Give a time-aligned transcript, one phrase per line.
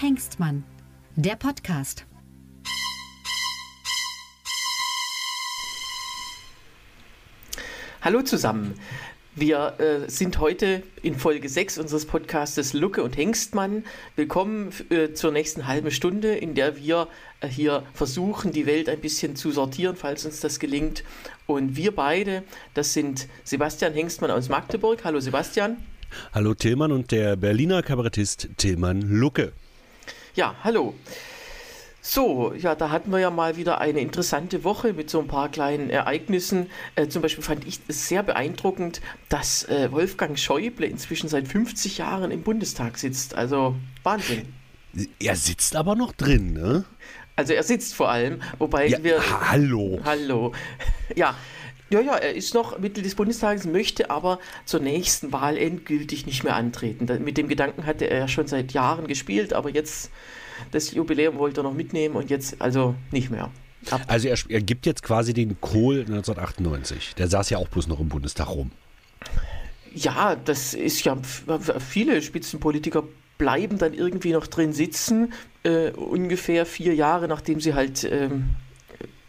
[0.00, 0.64] Hengstmann,
[1.14, 2.06] der Podcast.
[8.00, 8.76] Hallo zusammen.
[9.34, 13.84] Wir äh, sind heute in Folge 6 unseres Podcastes Lucke und Hengstmann.
[14.16, 17.06] Willkommen äh, zur nächsten halben Stunde, in der wir
[17.40, 21.04] äh, hier versuchen, die Welt ein bisschen zu sortieren, falls uns das gelingt.
[21.46, 22.42] Und wir beide,
[22.72, 25.04] das sind Sebastian Hengstmann aus Magdeburg.
[25.04, 25.76] Hallo Sebastian.
[26.32, 29.52] Hallo Tillmann und der Berliner Kabarettist Tillmann Lucke.
[30.40, 30.94] Ja, hallo.
[32.00, 35.50] So, ja, da hatten wir ja mal wieder eine interessante Woche mit so ein paar
[35.50, 36.70] kleinen Ereignissen.
[36.94, 41.98] Äh, zum Beispiel fand ich es sehr beeindruckend, dass äh, Wolfgang Schäuble inzwischen seit 50
[41.98, 43.34] Jahren im Bundestag sitzt.
[43.34, 44.50] Also Wahnsinn.
[45.18, 46.86] Er sitzt aber noch drin, ne?
[47.36, 49.22] Also er sitzt vor allem, wobei ja, wir.
[49.50, 50.00] Hallo.
[50.06, 50.54] Hallo.
[51.16, 51.34] Ja,
[51.90, 56.44] ja, ja, er ist noch Mitglied des Bundestages, möchte aber zur nächsten Wahl endgültig nicht
[56.44, 57.06] mehr antreten.
[57.24, 60.10] Mit dem Gedanken hatte er ja schon seit Jahren gespielt, aber jetzt
[60.70, 63.50] das Jubiläum wollte er noch mitnehmen und jetzt also nicht mehr.
[63.90, 64.02] Ab.
[64.06, 67.14] Also er, er gibt jetzt quasi den Kohl 1998.
[67.16, 68.70] Der saß ja auch bloß noch im Bundestag rum.
[69.94, 71.16] Ja, das ist ja,
[71.78, 73.04] viele Spitzenpolitiker
[73.38, 78.50] bleiben dann irgendwie noch drin sitzen, äh, ungefähr vier Jahre, nachdem sie halt ähm,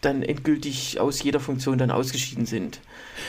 [0.02, 2.81] dann endgültig aus jeder Funktion dann ausgeschieden sind.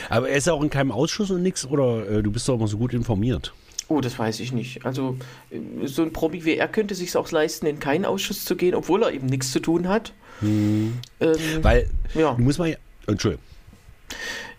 [0.09, 2.67] Aber er ist auch in keinem Ausschuss und nichts, oder äh, du bist doch immer
[2.67, 3.53] so gut informiert?
[3.87, 4.85] Oh, das weiß ich nicht.
[4.85, 5.17] Also
[5.51, 8.75] äh, so ein Promi wie er könnte sich auch leisten, in keinen Ausschuss zu gehen,
[8.75, 10.13] obwohl er eben nichts zu tun hat.
[10.39, 10.97] Hm.
[11.19, 12.33] Ähm, Weil, ja.
[12.37, 12.77] muss man ja,
[13.07, 13.43] Entschuldigung.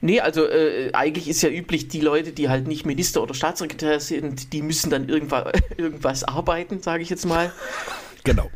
[0.00, 4.00] Nee, also äh, eigentlich ist ja üblich, die Leute, die halt nicht Minister oder Staatssekretär
[4.00, 5.08] sind, die müssen dann
[5.76, 7.52] irgendwas arbeiten, sage ich jetzt mal.
[8.22, 8.50] Genau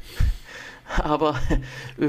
[0.97, 1.41] aber
[1.99, 2.07] äh,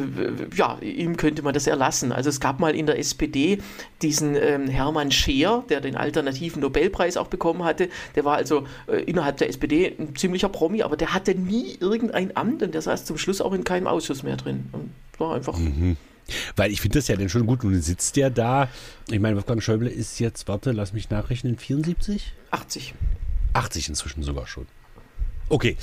[0.56, 2.12] ja, ihm könnte man das erlassen.
[2.12, 3.60] Also es gab mal in der SPD
[4.02, 7.90] diesen ähm, Hermann Scheer, der den alternativen Nobelpreis auch bekommen hatte.
[8.16, 12.36] Der war also äh, innerhalb der SPD ein ziemlicher Promi, aber der hatte nie irgendein
[12.36, 14.70] Amt und der saß zum Schluss auch in keinem Ausschuss mehr drin.
[14.72, 15.58] Und war einfach.
[15.58, 15.98] Mhm.
[16.56, 17.64] Weil ich finde das ja dann schon gut.
[17.64, 18.70] Nun sitzt der da.
[19.10, 22.34] Ich meine, Wolfgang Schäuble ist jetzt, warte, lass mich nachrechnen, 74?
[22.52, 22.94] 80.
[23.54, 24.68] 80 inzwischen sogar schon.
[25.50, 25.76] Okay.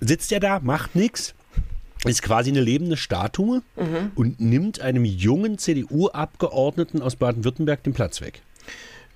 [0.00, 1.34] Sitzt er da, macht nichts
[2.04, 4.12] ist quasi eine lebende Statue mhm.
[4.14, 8.42] und nimmt einem jungen CDU-Abgeordneten aus Baden-Württemberg den Platz weg.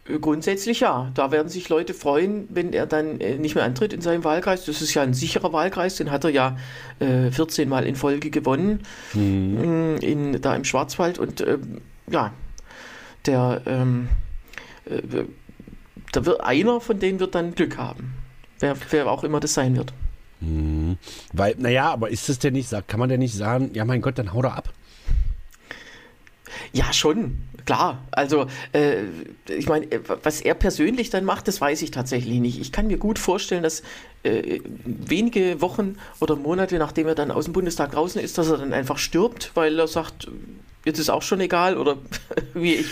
[0.09, 1.11] Äh, grundsätzlich ja.
[1.15, 4.65] Da werden sich Leute freuen, wenn er dann äh, nicht mehr antritt in seinem Wahlkreis.
[4.65, 6.57] Das ist ja ein sicherer Wahlkreis, den hat er ja
[7.01, 8.81] äh, 14 Mal in Folge gewonnen,
[9.15, 9.97] mhm.
[10.01, 11.19] in, da im Schwarzwald.
[11.19, 11.81] Und ähm,
[12.11, 12.33] ja,
[13.27, 14.09] der, ähm,
[14.85, 15.25] äh,
[16.13, 18.15] da wird einer von denen wird dann Glück haben.
[18.61, 19.93] Wer, wer auch immer das sein wird.
[20.45, 20.99] Mhm.
[21.33, 24.19] Weil, naja, aber ist es denn nicht, kann man denn nicht sagen, ja mein Gott,
[24.19, 24.73] dann hau doch ab?
[26.73, 28.03] Ja, schon, klar.
[28.11, 29.03] Also, äh,
[29.49, 29.87] ich meine,
[30.23, 32.61] was er persönlich dann macht, das weiß ich tatsächlich nicht.
[32.61, 33.83] Ich kann mir gut vorstellen, dass
[34.23, 38.59] äh, wenige Wochen oder Monate, nachdem er dann aus dem Bundestag draußen ist, dass er
[38.59, 40.29] dann einfach stirbt, weil er sagt,
[40.85, 41.99] jetzt ist auch schon egal oder
[42.55, 42.87] wie ich.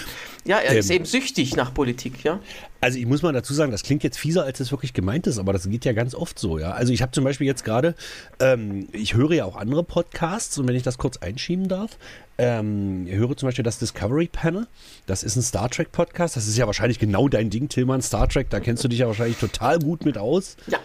[0.44, 2.41] Ja, er ähm, ist eben süchtig nach Politik, ja.
[2.80, 5.38] Also ich muss mal dazu sagen, das klingt jetzt fieser, als es wirklich gemeint ist,
[5.38, 6.72] aber das geht ja ganz oft so, ja.
[6.72, 7.94] Also ich habe zum Beispiel jetzt gerade,
[8.41, 11.97] ähm, ich höre ja auch andere Podcasts und wenn ich das kurz einschieben darf,
[12.38, 14.66] ähm, ich höre zum Beispiel das Discovery Panel.
[15.06, 16.36] Das ist ein Star Trek Podcast.
[16.36, 18.50] Das ist ja wahrscheinlich genau dein Ding, Tillmann, Star Trek.
[18.50, 20.56] Da kennst du dich ja wahrscheinlich total gut mit aus.
[20.66, 20.78] Ja.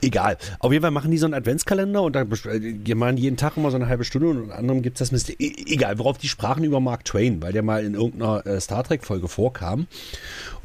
[0.00, 0.38] Egal.
[0.58, 3.70] Auf jeden Fall machen die so einen Adventskalender und da die machen jeden Tag immer
[3.70, 5.30] so eine halbe Stunde und unter anderem gibt es das Mist.
[5.30, 5.34] E
[5.66, 9.28] egal, worauf die sprachen über Mark Twain, weil der mal in irgendeiner äh, Star Trek-Folge
[9.28, 9.86] vorkam.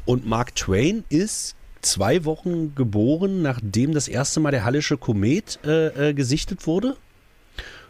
[0.04, 6.10] Und Mark Twain ist zwei Wochen geboren, nachdem das erste Mal der Hallische Komet äh,
[6.10, 6.96] äh, gesichtet wurde.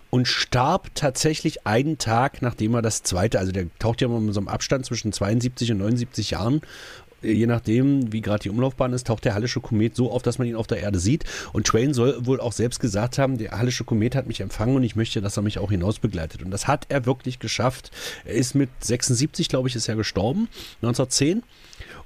[0.08, 4.34] Und starb tatsächlich einen Tag, nachdem er das zweite, also der taucht ja immer mit
[4.34, 6.60] so einem Abstand zwischen 72 und 79 Jahren
[7.22, 10.46] je nachdem, wie gerade die Umlaufbahn ist, taucht der Hallische Komet so auf, dass man
[10.46, 11.24] ihn auf der Erde sieht.
[11.52, 14.82] Und Twain soll wohl auch selbst gesagt haben, der Hallische Komet hat mich empfangen und
[14.82, 16.42] ich möchte, dass er mich auch hinaus begleitet.
[16.42, 17.90] Und das hat er wirklich geschafft.
[18.24, 20.48] Er ist mit 76, glaube ich, ist er gestorben,
[20.82, 21.42] 1910,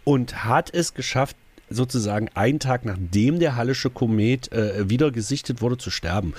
[0.05, 1.37] und hat es geschafft,
[1.69, 6.35] sozusagen einen Tag nachdem der Hallische Komet äh, wieder gesichtet wurde, zu sterben.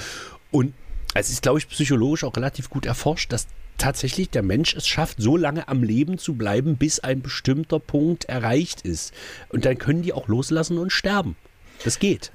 [0.51, 0.73] Und
[1.13, 3.47] es ist, glaube ich, psychologisch auch relativ gut erforscht, dass
[3.81, 8.25] tatsächlich der Mensch es schafft, so lange am Leben zu bleiben, bis ein bestimmter Punkt
[8.25, 9.13] erreicht ist.
[9.49, 11.35] Und dann können die auch loslassen und sterben.
[11.83, 12.31] Das geht.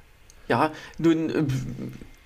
[0.47, 1.29] Ja, nun.
[1.29, 1.43] Äh,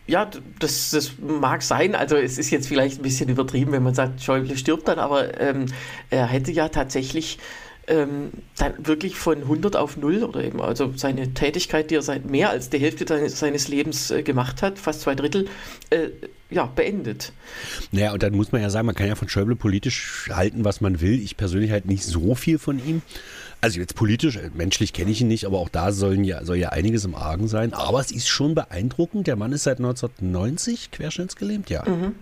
[0.07, 0.29] ja,
[0.59, 1.95] das, das mag sein.
[1.95, 5.39] Also es ist jetzt vielleicht ein bisschen übertrieben, wenn man sagt, Schäuble stirbt dann, aber
[5.39, 5.67] ähm,
[6.09, 7.37] er hätte ja tatsächlich
[7.87, 12.29] ähm, dann wirklich von 100 auf 0 oder eben also seine Tätigkeit, die er seit
[12.29, 15.47] mehr als der Hälfte seines, seines Lebens äh, gemacht hat, fast zwei Drittel,
[15.91, 16.09] äh,
[16.51, 17.31] ja, beendet.
[17.91, 20.81] Naja, und dann muss man ja sagen, man kann ja von Schäuble politisch halten, was
[20.81, 21.19] man will.
[21.21, 23.01] Ich persönlich halt nicht so viel von ihm.
[23.61, 26.57] Also jetzt politisch, äh, menschlich kenne ich ihn nicht, aber auch da sollen ja, soll
[26.57, 27.73] ja einiges im Argen sein.
[27.73, 29.27] Aber es ist schon beeindruckend.
[29.27, 31.87] Der Mann ist seit 1990 querschnittsgelähmt, ja.
[31.87, 32.15] Mhm.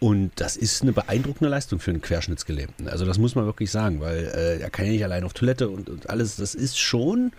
[0.00, 2.88] Und das ist eine beeindruckende Leistung für einen Querschnittsgelähmten.
[2.88, 5.68] Also das muss man wirklich sagen, weil äh, er kann ja nicht allein auf Toilette
[5.68, 6.36] und, und alles.
[6.36, 7.32] Das ist schon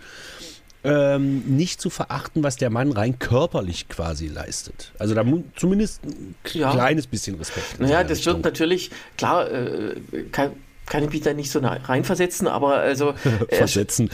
[0.86, 4.92] ähm, nicht zu verachten, was der Mann rein körperlich quasi leistet.
[4.98, 5.24] Also da
[5.56, 6.70] zumindest ein ja.
[6.72, 7.80] kleines bisschen Respekt.
[7.80, 8.34] Naja, das Richtung.
[8.34, 9.94] wird natürlich, klar, äh,
[10.32, 10.52] kann,
[10.86, 13.14] kann ich mich da nicht so reinversetzen, aber also.
[13.48, 14.10] Äh, Versetzen.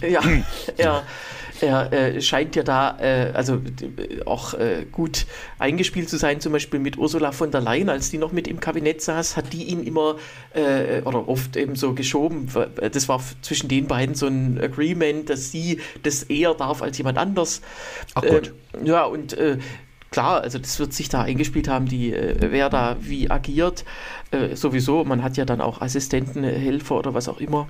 [0.00, 0.20] Äh, ja,
[0.76, 1.02] ja
[1.62, 5.26] er äh, scheint ja da äh, also äh, auch äh, gut
[5.58, 8.60] eingespielt zu sein, zum Beispiel mit Ursula von der Leyen, als die noch mit im
[8.60, 10.16] Kabinett saß, hat die ihn immer
[10.54, 12.48] äh, oder oft eben so geschoben.
[12.92, 17.18] Das war zwischen den beiden so ein Agreement, dass sie das eher darf als jemand
[17.18, 17.62] anders.
[18.14, 18.52] Ach gut.
[18.74, 19.36] Ähm, ja, und
[20.10, 23.84] klar, also das wird sich da eingespielt haben, die, wer da wie agiert.
[24.54, 27.68] sowieso, man hat ja dann auch Assistenten, Helfer oder was auch immer.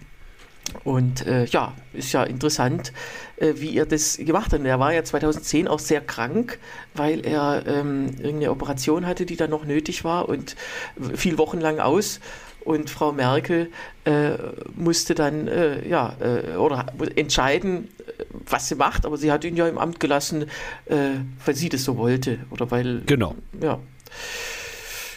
[0.85, 2.93] Und äh, ja, ist ja interessant,
[3.37, 4.65] äh, wie er das gemacht hat.
[4.65, 6.59] Er war ja 2010 auch sehr krank,
[6.95, 10.57] weil er ähm, irgendeine Operation hatte, die dann noch nötig war und
[11.15, 12.21] fiel wochenlang aus.
[12.67, 13.71] Und Frau Merkel
[14.05, 14.33] äh,
[14.75, 19.07] musste dann äh, ja, äh, oder entscheiden, äh, was sie macht.
[19.07, 20.47] Aber sie hat ihn ja im Amt gelassen,
[20.87, 22.41] weil sie das so wollte.
[22.51, 23.03] Oder weil.
[23.07, 23.37] Genau.
[23.61, 23.79] Ja.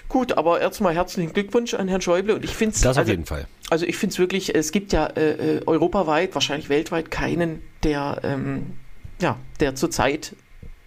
[0.09, 2.81] Gut, aber erstmal herzlichen Glückwunsch an Herrn Schäuble und ich finde es.
[2.81, 3.47] Das also, auf jeden Fall.
[3.69, 8.19] Also ich finde es wirklich, es gibt ja äh, äh, europaweit, wahrscheinlich weltweit keinen, der,
[8.23, 8.73] ähm,
[9.21, 10.35] ja, der zurzeit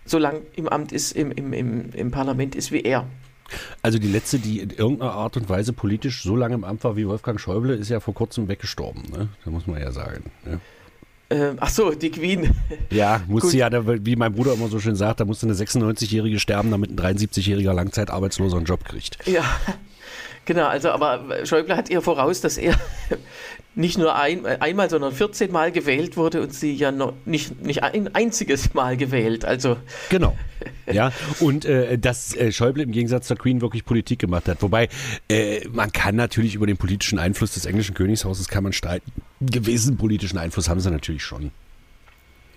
[0.05, 3.07] so lang im Amt ist, im, im, im, im Parlament ist wie er.
[3.83, 6.97] Also die letzte, die in irgendeiner Art und Weise politisch so lange im Amt war
[6.97, 9.03] wie Wolfgang Schäuble, ist ja vor kurzem weggestorben.
[9.11, 9.29] Ne?
[9.45, 10.31] Da muss man ja sagen.
[10.45, 10.61] Ne?
[11.31, 12.51] Ähm, ach so, die Queen.
[12.91, 13.71] Ja, musste ja,
[14.05, 17.73] wie mein Bruder immer so schön sagt, da musste eine 96-Jährige sterben, damit ein 73-jähriger
[17.73, 19.17] Langzeitarbeitsloser einen Job kriegt.
[19.27, 19.45] Ja,
[20.45, 20.67] genau.
[20.67, 22.75] Also, aber Schäuble hat ihr voraus, dass er
[23.75, 27.83] nicht nur ein, einmal, sondern 14 Mal gewählt wurde und sie ja noch nicht, nicht
[27.83, 29.45] ein einziges Mal gewählt.
[29.45, 29.77] Also
[30.09, 30.37] genau.
[30.93, 34.63] Ja, und äh, dass äh, Schäuble im Gegensatz zur Queen wirklich Politik gemacht hat.
[34.63, 34.89] Wobei,
[35.29, 39.13] äh, man kann natürlich über den politischen Einfluss des englischen Königshauses kann man streiten.
[39.41, 41.53] Gewissen politischen Einfluss haben sie natürlich schon.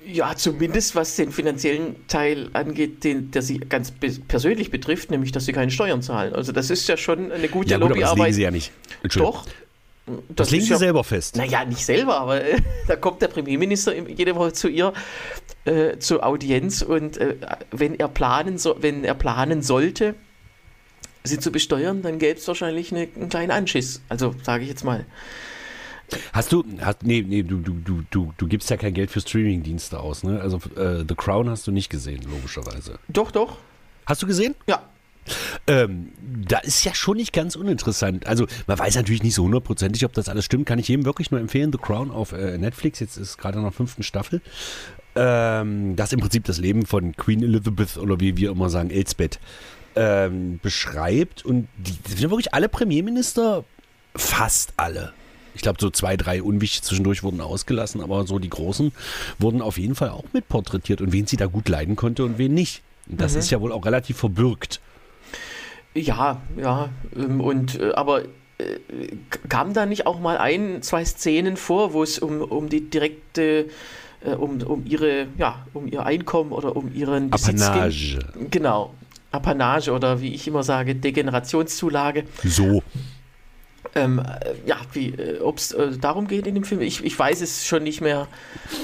[0.07, 3.92] Ja, zumindest was den finanziellen Teil angeht, den, der sie ganz
[4.28, 6.34] persönlich betrifft, nämlich dass sie keine Steuern zahlen.
[6.34, 8.12] Also das ist ja schon eine gute ja, gut, Lobbyarbeit.
[8.12, 8.72] Aber das legen sie ja nicht.
[9.16, 9.46] Doch,
[10.06, 11.36] das, das legen Sie ja, selber fest.
[11.36, 14.94] Naja, nicht selber, aber äh, da kommt der Premierminister jede Woche zu ihr
[15.66, 17.36] äh, zur Audienz und äh,
[17.72, 20.13] wenn er planen so, wenn er planen sollte,
[21.24, 24.01] sie zu besteuern, dann gäbe es wahrscheinlich eine, einen kleinen Anschiss.
[24.08, 25.06] Also sage ich jetzt mal.
[26.34, 30.00] Hast du, hast, nee, nee, du, du, du, du gibst ja kein Geld für Streaming-Dienste
[30.00, 30.40] aus, ne?
[30.42, 33.00] Also äh, The Crown hast du nicht gesehen, logischerweise.
[33.07, 33.57] Doch, doch.
[34.06, 34.56] Hast du gesehen?
[34.68, 34.84] Ja.
[35.66, 36.12] Ähm,
[36.48, 38.28] da ist ja schon nicht ganz uninteressant.
[38.28, 40.68] Also man weiß natürlich nicht so hundertprozentig, ob das alles stimmt.
[40.68, 41.72] Kann ich jedem wirklich nur empfehlen.
[41.72, 43.00] The Crown auf äh, Netflix.
[43.00, 44.42] Jetzt ist gerade noch fünften Staffel.
[45.16, 49.40] Ähm, das im Prinzip das Leben von Queen Elizabeth oder wie wir immer sagen Elsbeth
[49.96, 51.44] ähm, beschreibt.
[51.44, 53.63] Und die, die sind wirklich alle Premierminister,
[54.16, 55.13] fast alle.
[55.56, 58.92] Ich glaube, so zwei, drei unwichtig zwischendurch wurden ausgelassen, aber so die großen
[59.40, 62.38] wurden auf jeden Fall auch mit porträtiert und wen sie da gut leiden konnte und
[62.38, 62.81] wen nicht.
[63.07, 63.40] Das mhm.
[63.40, 64.81] ist ja wohl auch relativ verbürgt.
[65.94, 68.24] Ja, ja, ähm, und äh, aber
[68.58, 68.77] äh,
[69.48, 73.68] kam da nicht auch mal ein, zwei Szenen vor, wo es um, um die direkte
[74.25, 78.20] äh, um, um ihre, ja, um ihr Einkommen oder um ihren Besitz Apanage.
[78.34, 78.50] Ging.
[78.51, 78.94] Genau.
[79.32, 82.24] Apanage oder wie ich immer sage, Degenerationszulage.
[82.44, 82.84] So.
[83.96, 84.22] Ähm,
[84.66, 84.78] ja,
[85.42, 88.28] ob es äh, darum geht in dem Film, ich, ich weiß es schon nicht mehr.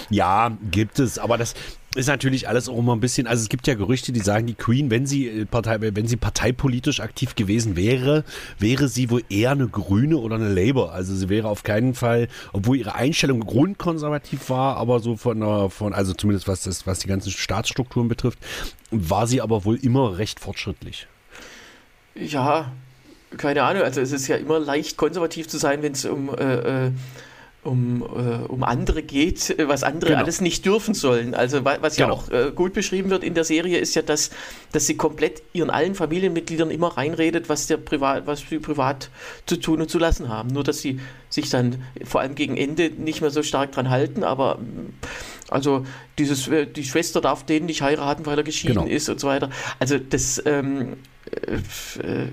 [0.09, 1.53] Ja, gibt es, aber das,
[1.95, 4.53] ist natürlich alles auch immer ein bisschen, also es gibt ja Gerüchte, die sagen, die
[4.53, 8.23] Queen, wenn sie äh, Partei, wenn sie parteipolitisch aktiv gewesen wäre,
[8.59, 10.93] wäre sie wohl eher eine Grüne oder eine Labour.
[10.93, 15.69] Also sie wäre auf keinen Fall, obwohl ihre Einstellung grundkonservativ war, aber so von einer,
[15.69, 18.39] von, also zumindest was das, was die ganzen Staatsstrukturen betrifft,
[18.91, 21.07] war sie aber wohl immer recht fortschrittlich.
[22.15, 22.71] Ja,
[23.37, 26.87] keine Ahnung, also es ist ja immer leicht konservativ zu sein, wenn es um äh,
[26.87, 26.91] äh
[27.63, 30.23] um, äh, um andere geht, äh, was andere genau.
[30.23, 31.35] alles nicht dürfen sollen.
[31.35, 32.17] Also was ja genau.
[32.17, 34.31] auch äh, gut beschrieben wird in der Serie, ist ja, dass,
[34.71, 39.11] dass sie komplett ihren allen Familienmitgliedern immer reinredet, was der privat, was sie privat
[39.45, 40.49] zu tun und zu lassen haben.
[40.49, 44.23] Nur dass sie sich dann vor allem gegen Ende nicht mehr so stark dran halten,
[44.23, 44.59] aber
[45.49, 45.85] Also
[46.17, 48.87] dieses, äh, die Schwester darf den nicht heiraten, weil er geschieden Genau.
[48.87, 49.49] ist und so weiter.
[49.79, 50.95] Also das ähm,
[51.29, 52.27] äh, äh,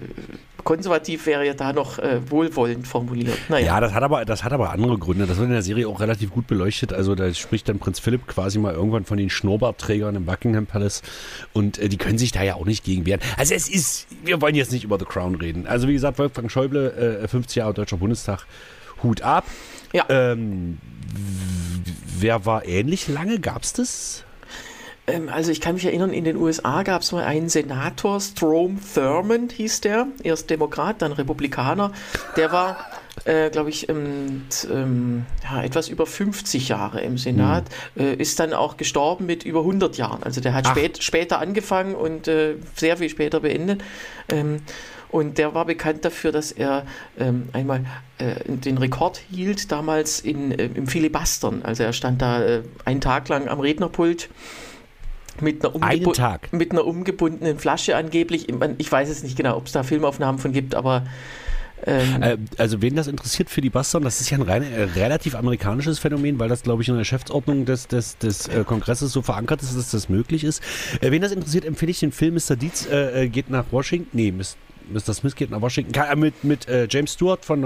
[0.65, 3.39] konservativ wäre ja da noch äh, wohlwollend formuliert.
[3.49, 3.67] Naja.
[3.67, 5.27] Ja, das hat aber, das hat aber andere Gründe.
[5.27, 6.93] Das wird in der Serie auch relativ gut beleuchtet.
[6.93, 11.03] Also da spricht dann Prinz Philipp quasi mal irgendwann von den Schnurrbartträgern im Buckingham Palace
[11.53, 13.21] und äh, die können sich da ja auch nicht gegen wehren.
[13.37, 15.67] Also es ist, wir wollen jetzt nicht über The Crown reden.
[15.67, 18.47] Also wie gesagt, Wolfgang Schäuble, äh, 50 Jahre Deutscher Bundestag,
[19.03, 19.45] Hut ab.
[19.93, 20.05] Ja.
[20.09, 20.79] Ähm,
[22.19, 23.39] wer war ähnlich lange?
[23.41, 24.25] Gab's das?
[25.09, 28.79] Ähm, also ich kann mich erinnern, in den USA gab es mal einen Senator, Strom
[28.95, 31.93] Thurmond hieß der, erst Demokrat, dann Republikaner.
[32.37, 32.77] Der war,
[33.25, 37.65] äh, glaube ich, ähm, ähm, ja, etwas über 50 Jahre im Senat,
[37.97, 40.23] äh, ist dann auch gestorben mit über 100 Jahren.
[40.23, 43.83] Also der hat spät, später angefangen und äh, sehr viel später beendet.
[44.29, 44.61] Ähm,
[45.11, 46.85] und der war bekannt dafür, dass er
[47.19, 47.87] ähm, einmal
[48.19, 51.63] äh, den Rekord hielt, damals in, äh, im Filibustern.
[51.63, 54.29] Also er stand da äh, einen Tag lang am Rednerpult
[55.43, 56.53] mit einer, Einen Tag?
[56.53, 58.47] mit einer umgebundenen Flasche angeblich.
[58.79, 61.05] Ich weiß es nicht genau, ob es da Filmaufnahmen von gibt, aber
[61.87, 64.83] ähm, Äh, also wen das interessiert für die Bastard, das ist ja ein rein, äh,
[64.83, 69.13] relativ amerikanisches Phänomen, weil das, glaube ich, in der Geschäftsordnung des, des, des äh, Kongresses
[69.13, 70.63] so verankert ist, dass das möglich ist.
[71.01, 72.57] Äh, wen das interessiert, empfehle ich den Film Mr.
[72.57, 74.09] Deeds äh, äh, geht nach Washington.
[74.13, 75.15] Nee, Mr.
[75.15, 75.93] Smith geht nach Washington.
[76.19, 77.61] Mit, mit James Stewart von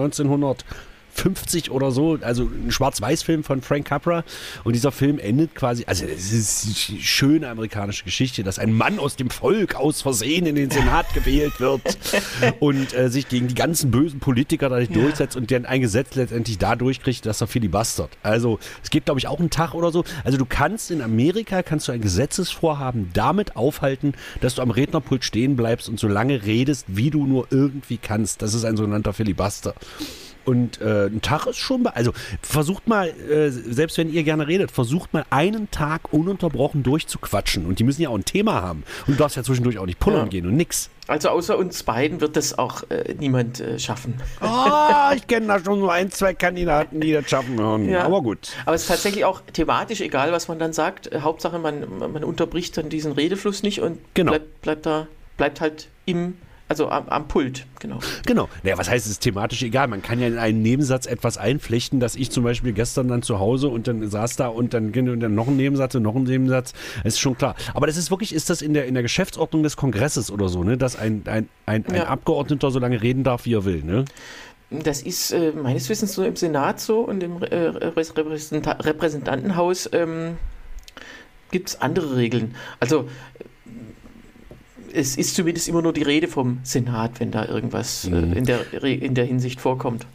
[1.12, 4.24] 1950 oder so, also ein Schwarz-Weiß-Film von Frank Capra.
[4.64, 8.98] Und dieser Film endet quasi, also es ist eine schöne amerikanische Geschichte, dass ein Mann
[8.98, 11.82] aus dem Volk aus Versehen in den Senat gewählt wird
[12.60, 16.58] und äh, sich gegen die ganzen bösen Politiker dadurch durchsetzt und dann ein Gesetz letztendlich
[16.58, 18.10] da durchkriegt, dass er filibustert.
[18.22, 20.04] Also es geht, glaube ich, auch einen Tag oder so.
[20.24, 25.24] Also du kannst in Amerika, kannst du ein Gesetzesvorhaben damit aufhalten, dass du am Rednerpult
[25.24, 28.42] stehen bleibst und so lange redest, wie du nur irgendwie kannst.
[28.42, 29.74] Das ist ein sogenannter Filibuster.
[30.44, 34.70] Und äh, ein Tag ist schon, also versucht mal, äh, selbst wenn ihr gerne redet,
[34.70, 37.66] versucht mal einen Tag ununterbrochen durchzuquatschen.
[37.66, 38.84] Und die müssen ja auch ein Thema haben.
[39.06, 40.28] Und du darfst ja zwischendurch auch nicht pullern Ja.
[40.30, 40.90] gehen und nix.
[41.08, 44.14] also außer uns beiden wird das auch äh, niemand äh, schaffen.
[44.40, 44.46] Oh,
[45.16, 47.88] ich kenne da schon so ein, zwei Kandidaten, die das schaffen würden.
[47.88, 48.04] Ja.
[48.04, 48.50] Aber gut.
[48.66, 51.12] Aber es ist tatsächlich auch thematisch egal, was man dann sagt.
[51.12, 54.30] Äh, Hauptsache, man, man unterbricht dann diesen Redefluss nicht und Genau.
[54.32, 55.06] bleibt, bleibt da,
[55.36, 56.34] bleibt halt im,
[56.72, 57.98] also am, am Pult, genau.
[58.24, 58.48] Genau.
[58.62, 59.88] Naja, was heißt, es ist thematisch egal.
[59.88, 63.38] Man kann ja in einen Nebensatz etwas einflechten, dass ich zum Beispiel gestern dann zu
[63.38, 66.22] Hause und dann saß da und dann, und dann noch ein Nebensatz und noch ein
[66.22, 66.72] Nebensatz.
[67.04, 67.56] Das ist schon klar.
[67.74, 70.64] Aber das ist wirklich, ist das in der, in der Geschäftsordnung des Kongresses oder so,
[70.64, 70.78] ne?
[70.78, 72.04] Dass ein, ein, ein, ein Ja.
[72.06, 74.06] Abgeordneter so lange reden darf, wie er will, ne?
[74.70, 80.38] Das ist äh, meines Wissens so im Senat so und im äh, Repräsenta Repräsentantenhaus ähm,
[81.50, 82.54] gibt es andere Regeln.
[82.80, 83.10] Also
[84.94, 88.32] es ist zumindest immer nur die Rede vom Senat, wenn da irgendwas Mhm.
[88.32, 90.06] äh, in, der, in der Hinsicht vorkommt.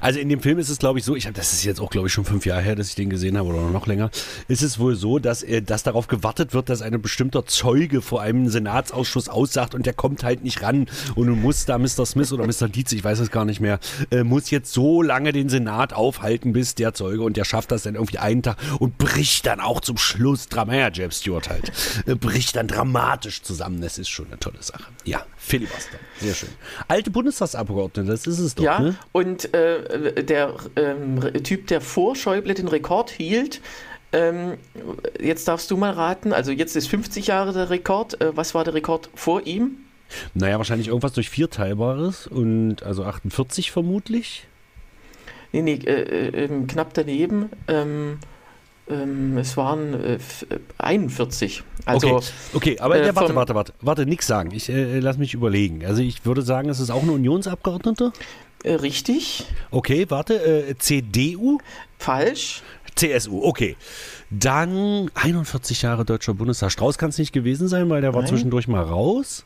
[0.00, 1.90] Also in dem Film ist es, glaube ich, so, ich habe, das ist jetzt auch,
[1.90, 4.10] glaube ich, schon fünf Jahre her, dass ich den gesehen habe oder noch länger,
[4.48, 8.20] ist es wohl so, dass, äh, dass darauf gewartet wird, dass ein bestimmter Zeuge vor
[8.22, 12.06] einem Senatsausschuss aussagt und der kommt halt nicht ran und du musst da Mr.
[12.06, 12.68] Smith oder Mr.
[12.68, 13.78] Dietz, ich weiß es gar nicht mehr,
[14.10, 17.82] äh, muss jetzt so lange den Senat aufhalten, bis der Zeuge und der schafft das
[17.82, 21.72] dann irgendwie einen Tag und bricht dann auch zum Schluss, Drama, ja, James Stewart halt,
[22.06, 23.80] äh, bricht dann dramatisch zusammen.
[23.80, 24.84] Das ist schon eine tolle Sache.
[25.04, 26.48] Ja, Filibuster, sehr schön.
[26.88, 28.94] Alte Bundestagsabgeordnete, das ist es doch, Ja, ne?
[29.12, 29.71] und äh,
[30.22, 33.60] der ähm, Typ, der vor Schäuble den Rekord hielt,
[34.12, 34.54] ähm,
[35.20, 38.64] jetzt darfst du mal raten, also jetzt ist 50 Jahre der Rekord, äh, was war
[38.64, 39.76] der Rekord vor ihm?
[40.34, 44.46] Naja, wahrscheinlich irgendwas durch vier Teilbares und also 48 vermutlich.
[45.52, 47.48] Nee, nee, äh, äh, ähm, knapp daneben.
[47.68, 48.18] Ähm,
[48.90, 51.62] ähm, es waren äh, f- äh, 41.
[51.84, 54.50] Also, okay, okay aber äh, warte, warte, warte, warte, nix sagen.
[54.52, 55.84] Ich äh, lass mich überlegen.
[55.86, 58.12] Also ich würde sagen, es ist auch ein Unionsabgeordneter.
[58.64, 61.58] Äh, richtig, Okay, warte, äh, CDU,
[61.98, 62.62] falsch.
[62.94, 63.76] CSU, okay.
[64.30, 66.70] Dann 41 Jahre Deutscher Bundestag.
[66.72, 68.28] Strauß kann es nicht gewesen sein, weil der war Nein.
[68.30, 69.44] zwischendurch mal raus.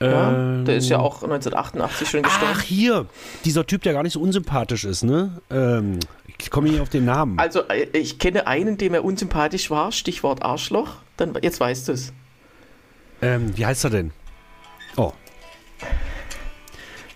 [0.00, 2.52] Ja, Ähm, der ist ja auch 1988 schon gestorben.
[2.54, 3.06] Ach, hier,
[3.44, 5.40] dieser Typ, der gar nicht so unsympathisch ist, ne?
[5.48, 6.00] Ähm,
[6.38, 7.38] ich komme nicht auf den Namen.
[7.38, 10.96] Also, äh, ich kenne einen, dem er unsympathisch war, Stichwort Arschloch.
[11.16, 12.12] Dann, jetzt weißt du es.
[13.22, 14.10] Ähm, wie heißt er denn?
[14.96, 15.12] Oh.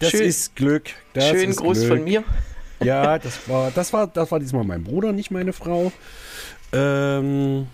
[0.01, 0.91] Das Schön- ist Glück.
[1.13, 1.89] Das Schönen ist Gruß Glück.
[1.91, 2.25] von mir.
[2.83, 5.93] Ja, das war, das war, das war diesmal mein Bruder, nicht meine Frau.
[6.73, 7.67] Ähm,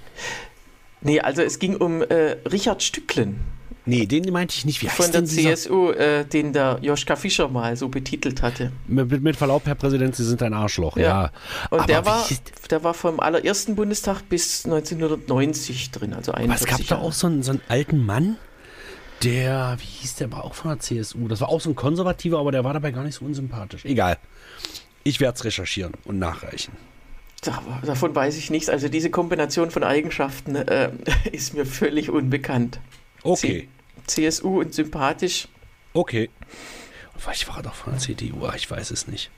[1.02, 3.38] Nee, also es ging um äh, Richard Stücklen
[3.86, 4.82] nee, den meinte ich nicht.
[4.82, 5.24] Wie heißt von der?
[5.24, 8.72] CSU, äh, den der Joschka Fischer mal so betitelt hatte.
[8.86, 10.96] Mit, mit Verlaub, Herr Präsident, Sie sind ein Arschloch.
[10.96, 11.02] Ja.
[11.04, 11.30] Ja.
[11.70, 12.26] Und Aber der war,
[12.70, 17.12] der war vom allerersten Bundestag bis 1990 drin, also Aber 41 es gab da auch
[17.12, 18.36] so einen, so einen alten Mann,
[19.22, 21.28] der, wie hieß der, war auch von der CSU.
[21.28, 23.84] Das war auch so ein Konservativer, aber der war dabei gar nicht so unsympathisch.
[23.84, 24.18] Egal.
[25.04, 26.72] Ich werde es recherchieren und nachreichen.
[27.40, 28.68] davon weiß ich nichts.
[28.68, 30.90] Also diese Kombination von Eigenschaften äh,
[31.32, 32.80] ist mir völlig unbekannt.
[33.22, 33.68] Okay.
[34.06, 35.48] C CSU und sympathisch.
[35.92, 36.30] Okay.
[37.32, 39.30] Ich war doch von der CDU, ich weiß es nicht.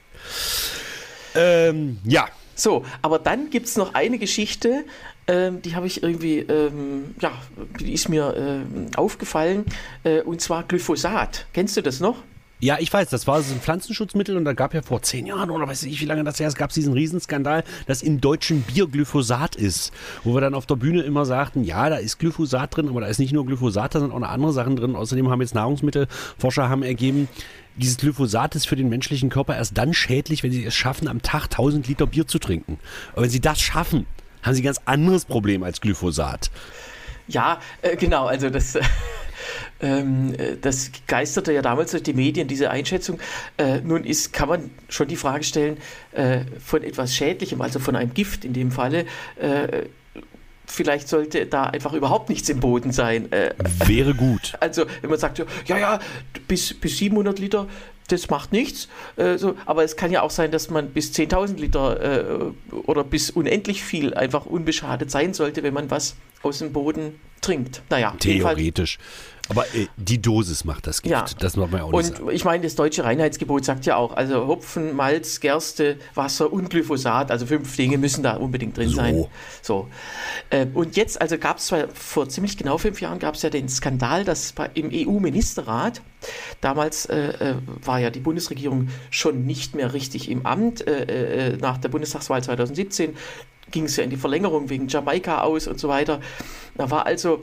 [1.34, 2.28] Ähm, ja.
[2.58, 4.84] So, aber dann gibt es noch eine Geschichte,
[5.28, 7.30] ähm, die habe ich irgendwie, ähm, ja,
[7.78, 9.64] die ist mir ähm, aufgefallen,
[10.02, 11.46] äh, und zwar Glyphosat.
[11.52, 12.16] Kennst du das noch?
[12.60, 15.50] Ja, ich weiß, das war so ein Pflanzenschutzmittel und da gab ja vor zehn Jahren
[15.50, 18.62] oder weiß ich, wie lange das her ist, gab es diesen Riesenskandal, dass in deutschen
[18.62, 19.92] Bier Glyphosat ist.
[20.24, 23.06] Wo wir dann auf der Bühne immer sagten, ja, da ist Glyphosat drin, aber da
[23.06, 24.96] ist nicht nur Glyphosat, da sind auch noch andere Sachen drin.
[24.96, 27.28] Außerdem haben jetzt Nahrungsmittelforscher haben ergeben,
[27.76, 31.22] dieses Glyphosat ist für den menschlichen Körper erst dann schädlich, wenn sie es schaffen, am
[31.22, 32.80] Tag 1000 Liter Bier zu trinken.
[33.12, 34.06] Aber wenn sie das schaffen,
[34.42, 36.50] haben sie ein ganz anderes Problem als Glyphosat.
[37.28, 38.76] Ja, äh, genau, also das.
[39.80, 43.20] Ähm, das geisterte ja damals durch die Medien, diese Einschätzung.
[43.56, 45.78] Äh, nun ist, kann man schon die Frage stellen,
[46.12, 49.84] äh, von etwas Schädlichem, also von einem Gift in dem Falle, äh,
[50.66, 53.32] vielleicht sollte da einfach überhaupt nichts im Boden sein.
[53.32, 53.54] Äh,
[53.86, 54.56] Wäre gut.
[54.60, 55.98] Also, wenn man sagt, ja, ja,
[56.46, 57.68] bis, bis 700 Liter,
[58.08, 58.88] das macht nichts.
[59.16, 63.04] Äh, so, aber es kann ja auch sein, dass man bis 10.000 Liter äh, oder
[63.04, 67.82] bis unendlich viel einfach unbeschadet sein sollte, wenn man was aus dem Boden trinkt.
[67.88, 68.98] Naja, theoretisch.
[69.48, 71.12] Aber äh, die Dosis macht das Gift.
[71.12, 71.24] Ja.
[71.38, 72.16] Das macht man ja auch Und nicht.
[72.18, 72.30] sagen.
[72.30, 77.30] ich meine, das deutsche Reinheitsgebot sagt ja auch, also Hopfen, Malz, Gerste, Wasser und Glyphosat,
[77.30, 78.96] also fünf Dinge müssen da unbedingt drin So.
[78.96, 79.24] sein.
[79.62, 79.88] So.
[80.50, 83.68] Äh, und jetzt, also gab es vor ziemlich genau fünf Jahren, gab es ja den
[83.68, 86.02] Skandal, dass bei, im EU-Ministerrat,
[86.60, 91.56] damals äh, äh, war ja die Bundesregierung schon nicht mehr richtig im Amt, äh, äh,
[91.56, 93.16] nach der Bundestagswahl 2017
[93.70, 96.20] ging es ja in die Verlängerung wegen Jamaika aus und so weiter.
[96.76, 97.42] Da war also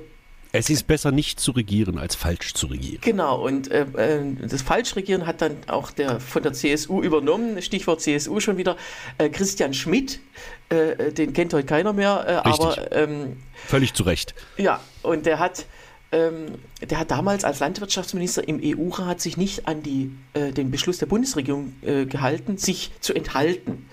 [0.58, 3.00] Es ist besser nicht zu regieren, als falsch zu regieren.
[3.02, 8.00] Genau, und äh, äh, das Falschregieren hat dann auch der von der CSU übernommen, Stichwort
[8.02, 8.78] CSU schon wieder,
[9.18, 10.22] äh, Christian Schmidt,
[10.70, 14.34] äh, den kennt heute keiner mehr, äh, aber ähm, Völlig zu Recht.
[14.56, 15.66] ja, und der hat,
[16.14, 21.00] ähm, der hat damals als Landwirtschaftsminister im EU-Rat sich nicht an die, äh, den Beschluss
[21.00, 23.90] der Bundesregierung äh, gehalten, sich zu enthalten,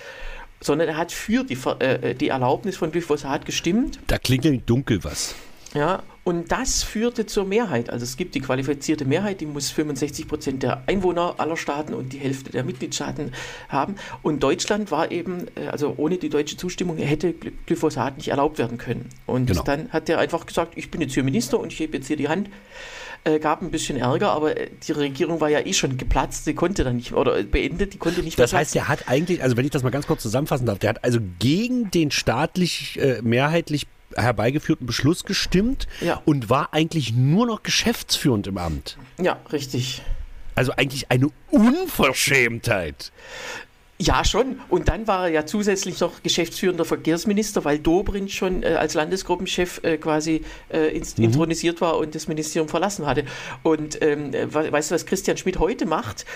[0.60, 3.98] sondern er hat für die, äh, die Erlaubnis von Glyphosat gestimmt.
[4.06, 5.34] Da klingelt dunkel was.
[5.74, 7.90] Ja, und das führte zur Mehrheit.
[7.90, 12.12] Also es gibt die qualifizierte Mehrheit, die muss 65 Prozent der Einwohner aller Staaten und
[12.12, 13.32] die Hälfte der Mitgliedstaaten
[13.68, 13.96] haben.
[14.22, 18.58] Und Deutschland war eben, äh, also ohne die deutsche Zustimmung hätte Gly- Glyphosat nicht erlaubt
[18.58, 19.08] werden können.
[19.26, 19.62] Und Genau.
[19.64, 22.16] dann hat er einfach gesagt, ich bin jetzt hier Minister und ich hebe jetzt hier
[22.16, 22.48] die Hand.
[23.24, 26.54] Äh, gab ein bisschen Ärger, aber äh, die Regierung war ja eh schon geplatzt, sie
[26.54, 28.44] konnte dann nicht oder beendet, die konnte nicht mehr.
[28.44, 30.90] Das heißt, der hat eigentlich, also wenn ich das mal ganz kurz zusammenfassen darf, der
[30.90, 36.22] hat also gegen den staatlich äh, mehrheitlich herbeigeführten Beschluss gestimmt Ja.
[36.24, 38.96] und war eigentlich nur noch geschäftsführend im Amt.
[39.20, 40.02] ja, richtig.
[40.54, 43.12] Also eigentlich eine Unverschämtheit.
[43.98, 44.60] Ja, schon.
[44.68, 49.80] Und dann war er ja zusätzlich noch geschäftsführender Verkehrsminister, weil Dobrindt schon äh, als Landesgruppenchef
[49.84, 51.24] äh, quasi äh, Mhm.
[51.24, 53.24] intronisiert war und das Ministerium verlassen hatte.
[53.62, 56.26] Und ähm, äh, we- weißt du, was Christian Schmidt heute macht?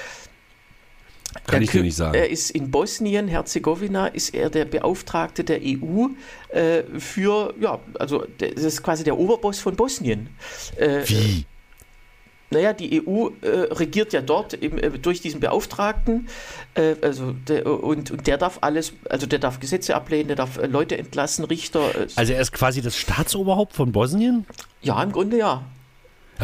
[1.47, 2.15] Kann Er ich dir nicht sagen.
[2.15, 6.09] Er ist in Bosnien, Herzegowina, ist er der Beauftragte der EU
[6.49, 10.29] äh, für, ja, also der, das ist quasi der Oberboss von Bosnien.
[10.77, 11.45] Äh, Wie?
[12.51, 16.29] naja, die EU äh, regiert ja dort eben, äh, durch diesen Beauftragten,
[16.75, 20.57] äh, also der, und, und der darf alles, also der darf Gesetze ablehnen, der darf
[20.59, 21.95] äh, Leute entlassen, Richter.
[21.95, 24.47] Äh, Also er ist quasi das Staatsoberhaupt von Bosnien?
[24.83, 25.63] ja, im Grunde ja.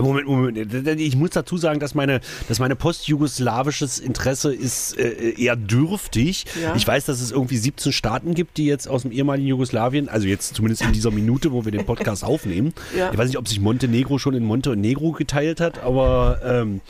[0.01, 1.01] Moment, Moment.
[1.01, 6.47] Ich muss dazu sagen, dass meine, dass meine postjugoslawisches Interesse ist äh, eher dürftig.
[6.61, 6.75] Ja.
[6.77, 10.27] Ich weiß, dass es irgendwie 17 Staaten gibt, die jetzt aus dem ehemaligen Jugoslawien, also
[10.27, 12.73] jetzt zumindest in dieser Minute, wo wir den Podcast aufnehmen.
[12.97, 13.11] Ja.
[13.13, 16.81] Ich weiß nicht, ob sich Montenegro schon in Monte und Negro geteilt hat, aber ähm,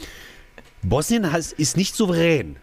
[0.83, 2.57] Bosnien has, ist nicht souverän.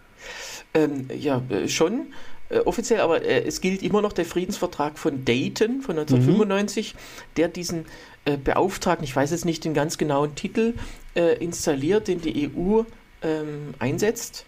[0.74, 2.08] Ähm, ja, äh, schon.
[2.50, 6.96] Äh, offiziell, aber äh, es gilt immer noch der Friedensvertrag von Dayton von 1995,
[7.38, 7.86] der diesen
[8.34, 10.74] äh, Beauftragten, ich weiß jetzt nicht den ganz genauen Titel,
[11.16, 12.84] äh, installiert, den die EU
[13.22, 14.46] ähm, einsetzt.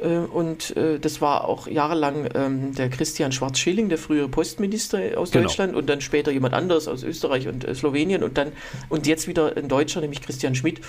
[0.00, 5.30] Äh, Und äh, das war auch jahrelang ähm, der Christian Schwarz-Schilling, der frühere Postminister aus
[5.30, 5.44] Genau.
[5.44, 8.52] Deutschland und dann später jemand anderes aus Österreich und Slowenien und dann
[8.88, 10.80] und jetzt wieder ein Deutscher, nämlich Christian Schmidt.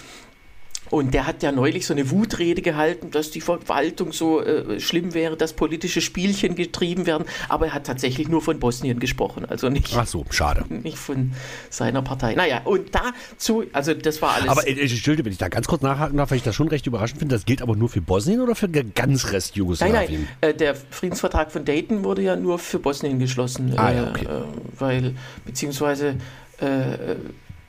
[0.92, 5.14] Und der hat ja neulich so eine Wutrede gehalten, dass die Verwaltung so äh, schlimm
[5.14, 7.26] wäre, dass politische Spielchen getrieben werden.
[7.50, 10.66] Aber er hat tatsächlich nur von Bosnien gesprochen, also nicht, Ach so, schade.
[10.70, 11.32] nicht von
[11.70, 12.36] seiner Partei.
[12.36, 14.50] Naja, und dazu, also das war alles.
[14.50, 16.86] Aber äh, Entschuldigung, wenn ich da ganz kurz nachhaken darf, weil ich das schon recht
[16.88, 20.28] überraschend finde, das gilt aber nur für Bosnien oder für den ganz Rest Nein, Jugoslawien?
[20.42, 23.74] nein, äh, der Friedensvertrag von Dayton wurde ja nur für Bosnien geschlossen.
[23.78, 24.26] Ah, äh, ja, okay.
[24.26, 26.16] äh, weil, beziehungsweise,
[26.60, 27.16] äh,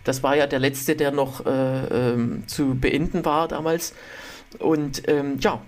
[0.07, 3.93] das war ja der letzte, der noch äh, ähm, zu beenden war damals.
[4.59, 5.61] Und ähm, ja,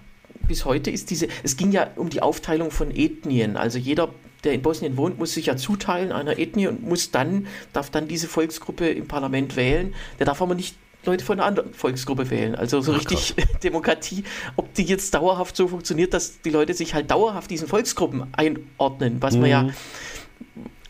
[0.46, 3.56] bis heute ist diese, es ging ja um die Aufteilung von Ethnien.
[3.56, 4.08] Also jeder
[4.44, 8.06] der in Bosnien wohnt, muss sich ja zuteilen einer Ethnie und muss dann, darf dann
[8.06, 9.94] diese Volksgruppe im Parlament wählen.
[10.20, 12.54] Der darf aber nicht Leute von einer anderen Volksgruppe wählen.
[12.54, 13.46] Also so Ach, richtig Gott.
[13.64, 14.22] Demokratie,
[14.54, 19.16] ob die jetzt dauerhaft so funktioniert, dass die Leute sich halt dauerhaft diesen Volksgruppen einordnen,
[19.20, 19.40] was mhm.
[19.40, 19.72] man ja mhm.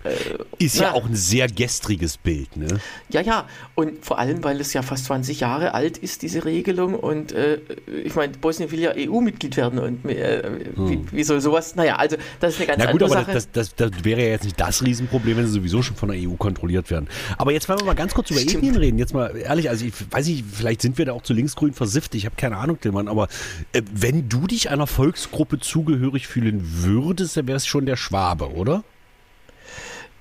[0.05, 0.11] Äh,
[0.59, 2.81] ist ja, ja, auch ein sehr gestriges Bild, ne?
[3.09, 3.49] Ja, ja.
[3.75, 6.95] Und vor allem, weil es ja fast 20 Jahre alt ist, diese Regelung.
[6.95, 7.59] Und äh,
[8.05, 9.81] ich meine, Bosnien will ja EU-Mitglied werden.
[9.81, 10.43] Und äh,
[10.75, 11.09] hm.
[11.11, 11.75] wie, soll sowas?
[11.75, 13.33] Naja, also das ist eine ganz Na gut, andere aber.
[13.33, 16.19] Das, das, das, wäre ja jetzt nicht das Riesenproblem, wenn sie sowieso schon von der
[16.19, 17.09] EU kontrolliert werden.
[17.37, 18.57] Aber jetzt wollen wir mal ganz kurz über Stimmt.
[18.57, 18.99] Ethnien reden.
[18.99, 22.15] Jetzt mal ehrlich, also ich weiß nicht, vielleicht sind wir da auch zu linksgrün versifft.
[22.15, 23.09] Ich habe keine Ahnung, Tillmann.
[23.09, 23.27] Aber
[23.73, 28.53] äh, wenn du dich einer Volksgruppe zugehörig fühlen würdest, dann wäre es schon der Schwabe,
[28.53, 28.85] oder?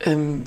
[0.02, 0.44] Ähm,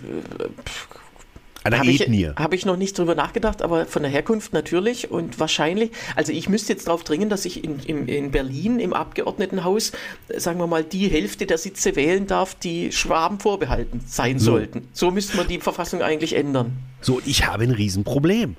[1.63, 5.39] Eine Habe ich, hab ich noch nicht drüber nachgedacht, aber von der Herkunft natürlich und
[5.39, 9.93] wahrscheinlich, also ich müsste jetzt darauf dringen, dass ich in, in, in Berlin im Abgeordnetenhaus,
[10.35, 14.53] sagen wir mal, die Hälfte der Sitze wählen darf, die Schwaben vorbehalten sein so.
[14.53, 14.89] sollten.
[14.95, 16.79] So müsste man die Verfassung eigentlich ändern.
[17.03, 18.57] So, ich habe ein Riesenproblem.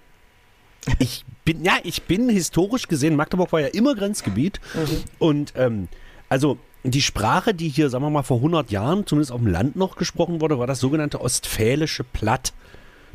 [0.99, 5.03] Ich bin, ja, ich bin historisch gesehen, Magdeburg war ja immer Grenzgebiet mhm.
[5.17, 5.87] und ähm,
[6.29, 9.75] also die Sprache, die hier, sagen wir mal, vor 100 Jahren, zumindest auf dem Land
[9.75, 12.53] noch gesprochen wurde, war das sogenannte Ostfälische Platt.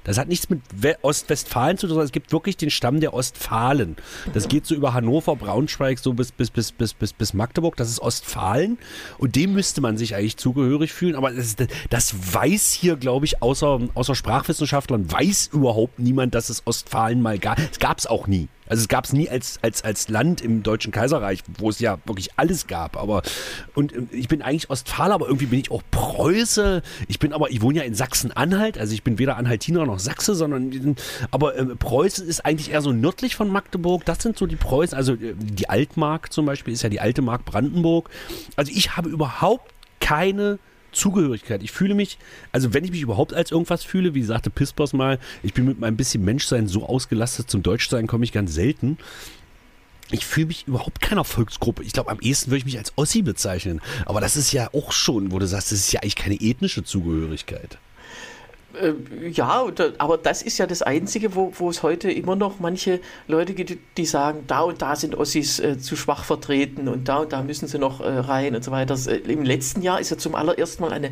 [0.06, 0.60] Das hat nichts mit
[1.02, 3.96] Ostwestfalen zu tun, sondern es gibt wirklich den Stamm der Ostfalen.
[4.34, 7.74] Das geht so über Hannover, Braunschweig, so bis, bis, bis, bis, bis, bis Magdeburg.
[7.76, 8.78] Das ist Ostfalen.
[9.18, 11.16] Und dem müsste man sich eigentlich zugehörig fühlen.
[11.16, 11.56] Aber das,
[11.90, 17.40] das weiß hier, glaube ich, außer, außer Sprachwissenschaftlern, weiß überhaupt niemand, dass es Ostfalen mal
[17.40, 17.58] gab.
[17.58, 18.46] Es gab es auch nie.
[18.68, 21.98] Also es gab es nie als, als, als Land im Deutschen Kaiserreich, wo es ja
[22.04, 22.96] wirklich alles gab.
[22.96, 23.22] Aber
[23.74, 26.82] und ich bin eigentlich Ostfaler, aber irgendwie bin ich auch Preuße.
[27.08, 30.34] Ich bin aber, ich wohne ja in Sachsen-Anhalt, also ich bin weder Anhaltiner noch Sachse,
[30.34, 30.96] sondern
[31.30, 34.04] aber äh, Preußen ist eigentlich eher so nördlich von Magdeburg.
[34.04, 37.22] Das sind so die Preußen, also äh, die Altmark zum Beispiel ist ja die alte
[37.22, 38.10] Mark Brandenburg.
[38.56, 40.58] Also ich habe überhaupt keine
[40.96, 41.62] Zugehörigkeit.
[41.62, 42.18] Ich fühle mich,
[42.52, 45.78] also wenn ich mich überhaupt als irgendwas fühle, wie sagte Pispers mal, ich bin mit
[45.78, 48.98] meinem bisschen Menschsein so ausgelastet, zum Deutschsein komme ich ganz selten.
[50.10, 51.82] Ich fühle mich überhaupt keiner Volksgruppe.
[51.82, 53.80] Ich glaube, am ehesten würde ich mich als Ossi bezeichnen.
[54.04, 56.84] Aber das ist ja auch schon, wo du sagst, das ist ja eigentlich keine ethnische
[56.84, 57.78] Zugehörigkeit.
[58.80, 59.66] Äh, ja,
[59.98, 63.76] aber das ist ja das Einzige, wo, wo es heute immer noch manche Leute gibt,
[63.96, 67.42] die sagen, da und da sind Ossis äh, zu schwach vertreten und da und da
[67.42, 68.96] müssen sie noch äh, rein und so weiter.
[69.06, 71.10] Äh, Im letzten Jahr ist ja zum allerersten Mal eine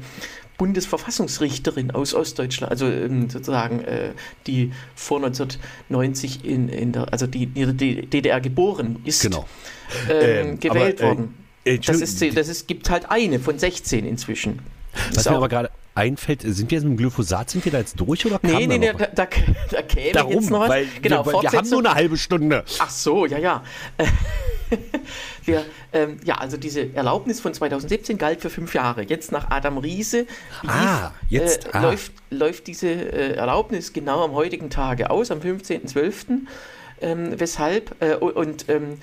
[0.59, 4.11] Bundesverfassungsrichterin aus Ostdeutschland, also ähm, sozusagen äh,
[4.47, 9.47] die vor 1990 in, in der, also die in der DDR geboren ist, genau.
[10.09, 11.35] ähm, ähm gewählt aber, äh, worden.
[11.87, 14.61] das ist, das ist, gibt halt eine von 16 inzwischen.
[15.15, 17.99] Was mir aber gerade einfällt, sind wir jetzt mit dem Glyphosat, sind wir da jetzt
[17.99, 19.29] durch oder Nee, nee, nee, da, da,
[19.71, 20.69] da käme Darum, jetzt noch was.
[20.69, 22.65] Weil genau, wir, wir haben nur eine halbe Stunde.
[22.79, 23.63] Ach so, ja, ja.
[25.45, 29.03] wir, ähm, ja, also diese Erlaubnis von 2017 galt für fünf Jahre.
[29.03, 30.27] Jetzt nach Adam Riese
[30.67, 31.83] ah, jetzt, äh, ah.
[31.83, 36.41] Läuft, läuft diese äh, Erlaubnis genau am heutigen Tage aus, am 15.12.
[37.01, 38.99] Ähm, weshalb, äh, und ähm,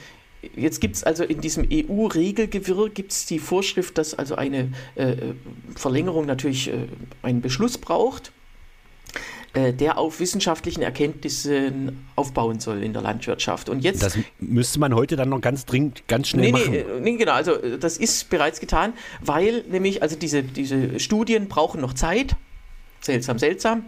[0.55, 5.15] Jetzt gibt es also in diesem EU-Regelgewirr gibt die Vorschrift, dass also eine äh,
[5.75, 6.87] Verlängerung natürlich äh,
[7.21, 8.31] einen Beschluss braucht,
[9.53, 13.69] äh, der auf wissenschaftlichen Erkenntnissen aufbauen soll in der Landwirtschaft.
[13.69, 16.71] Und jetzt das müsste man heute dann noch ganz dringend, ganz schnell nee, machen.
[16.71, 20.99] Nee, äh, nee, genau, also äh, das ist bereits getan, weil nämlich also diese, diese
[20.99, 22.35] Studien brauchen noch Zeit.
[23.01, 23.83] Seltsam, seltsam.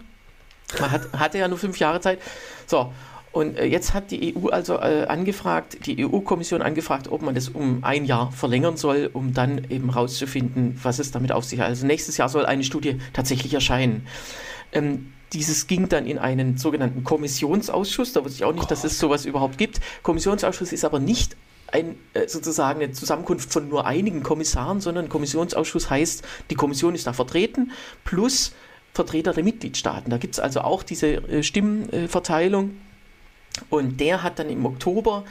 [0.80, 2.20] Man hat, hatte ja nur fünf Jahre Zeit.
[2.68, 2.92] So,
[3.34, 7.50] und äh, jetzt hat die EU also äh, angefragt, die EU-Kommission angefragt, ob man das
[7.50, 11.68] um ein Jahr verlängern soll, um dann eben rauszufinden, was es damit auf sich hat.
[11.68, 14.06] Also nächstes Jahr soll eine Studie tatsächlich erscheinen.
[14.72, 18.14] Ähm, dieses ging dann in einen sogenannten Kommissionsausschuss.
[18.14, 19.82] Da wusste ich auch nicht, dass es sowas überhaupt gibt.
[20.04, 21.36] Kommissionsausschuss ist aber nicht
[21.72, 27.08] ein, äh, sozusagen eine Zusammenkunft von nur einigen Kommissaren, sondern Kommissionsausschuss heißt, die Kommission ist
[27.08, 27.72] da vertreten,
[28.06, 28.54] plus
[28.94, 30.12] Vertreter der Mitgliedstaaten.
[30.12, 32.76] Da gibt es also auch diese Stimmenverteilung.
[33.70, 35.24] Und der hat dann im Oktober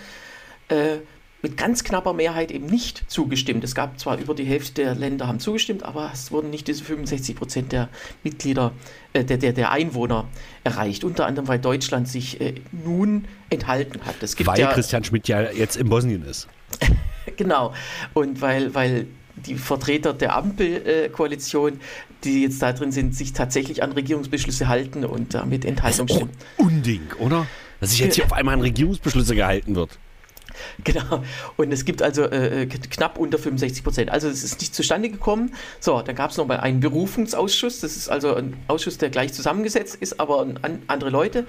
[0.68, 0.98] äh,
[1.42, 3.64] mit ganz knapper Mehrheit eben nicht zugestimmt.
[3.64, 6.84] Es gab zwar über die Hälfte der Länder haben zugestimmt, aber es wurden nicht diese
[6.84, 7.88] 65 Prozent der
[8.22, 8.72] Mitglieder,
[9.12, 10.28] äh, der, der, der Einwohner
[10.62, 11.02] erreicht.
[11.02, 14.22] Unter anderem, weil Deutschland sich äh, nun enthalten hat.
[14.22, 16.46] Es gibt weil ja, Christian Schmidt ja jetzt in Bosnien ist.
[17.36, 17.74] genau.
[18.14, 21.80] Und weil, weil die Vertreter der Ampelkoalition,
[22.22, 26.30] die jetzt da drin sind, sich tatsächlich an Regierungsbeschlüsse halten und damit Enthaltung stimmen.
[26.56, 27.46] Unding, oder?
[27.82, 29.98] Dass sich jetzt hier auf einmal an Regierungsbeschlüsse gehalten wird.
[30.84, 31.24] Genau.
[31.56, 34.10] Und es gibt also äh, knapp unter 65 Prozent.
[34.10, 35.54] Also es ist nicht zustande gekommen.
[35.80, 37.80] So, dann gab es nochmal einen Berufungsausschuss.
[37.80, 41.46] Das ist also ein Ausschuss, der gleich zusammengesetzt ist, aber an, andere Leute.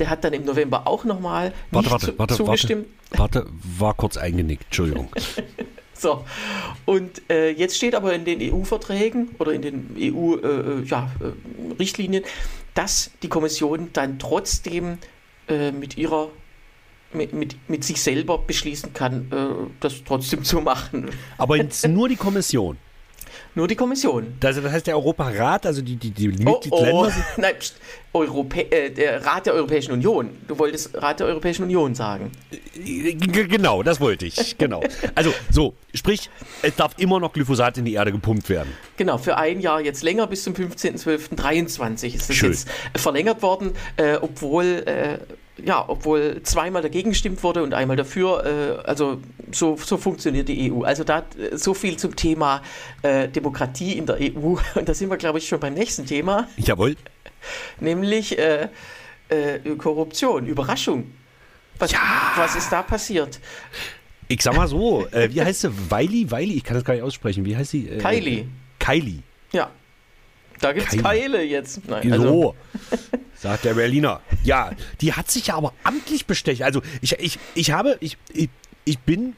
[0.00, 2.86] Der hat dann im November auch nochmal warte, warte, warte, zugestimmt.
[3.10, 4.64] Warte, warte, war kurz eingenickt.
[4.64, 5.08] Entschuldigung.
[5.98, 6.26] So,
[6.84, 12.32] und äh, jetzt steht aber in den EU-Verträgen oder in den EU-Richtlinien, äh, ja, äh,
[12.74, 14.98] dass die Kommission dann trotzdem
[15.48, 16.30] äh, mit ihrer
[17.12, 21.10] mit, mit, mit, sich selber beschließen kann, äh, das trotzdem zu machen.
[21.38, 22.78] Aber jetzt nur die Kommission.
[23.56, 24.34] Nur die Kommission.
[24.38, 26.92] Das, das heißt, der Europarat, also die, die, die Mitgliedsländer.
[26.92, 27.10] Oh, oh.
[27.38, 27.76] Nein, pst,
[28.12, 30.28] Europä äh, der Rat der Europäischen Union.
[30.46, 32.30] Du wolltest Rat der Europäischen Union sagen.
[32.74, 34.58] Genau, das wollte ich.
[34.58, 34.82] Genau.
[35.14, 36.28] Also, so, sprich,
[36.60, 38.70] es darf immer noch Glyphosat in die Erde gepumpt werden.
[38.98, 42.52] Genau, für ein Jahr jetzt länger, bis zum 15.12.23 ist das Schön.
[42.52, 44.82] jetzt verlängert worden, äh, obwohl.
[44.86, 45.18] Äh,
[45.64, 50.72] ja, obwohl zweimal dagegen gestimmt wurde und einmal dafür, äh, also so, so funktioniert die
[50.72, 50.82] EU.
[50.82, 52.62] Also da äh, so viel zum Thema
[53.02, 54.56] äh, Demokratie in der EU.
[54.74, 56.48] Und da sind wir, glaube ich, schon beim nächsten Thema.
[56.56, 56.96] Jawohl.
[57.80, 58.68] Nämlich äh,
[59.28, 61.12] äh Korruption, Überraschung.
[61.78, 62.00] Was, ja.
[62.36, 63.38] was ist da passiert?
[64.28, 65.90] Ich sag mal so, äh, wie heißt sie?
[65.90, 66.30] Weili?
[66.30, 66.54] Weili?
[66.54, 67.44] Ich kann das gar nicht aussprechen.
[67.44, 67.84] Wie heißt sie?
[67.84, 68.48] Kylie.
[68.78, 69.22] Kylie.
[69.52, 69.70] Ja.
[70.60, 71.86] Da gibt es Keile jetzt.
[71.86, 72.24] Nein, also.
[72.24, 72.56] So,
[73.34, 74.20] sagt der Berliner.
[74.42, 76.64] Ja, die hat sich ja aber amtlich bestechen.
[76.64, 78.48] Also ich, ich, ich habe, ich, ich,
[78.86, 79.34] ich bin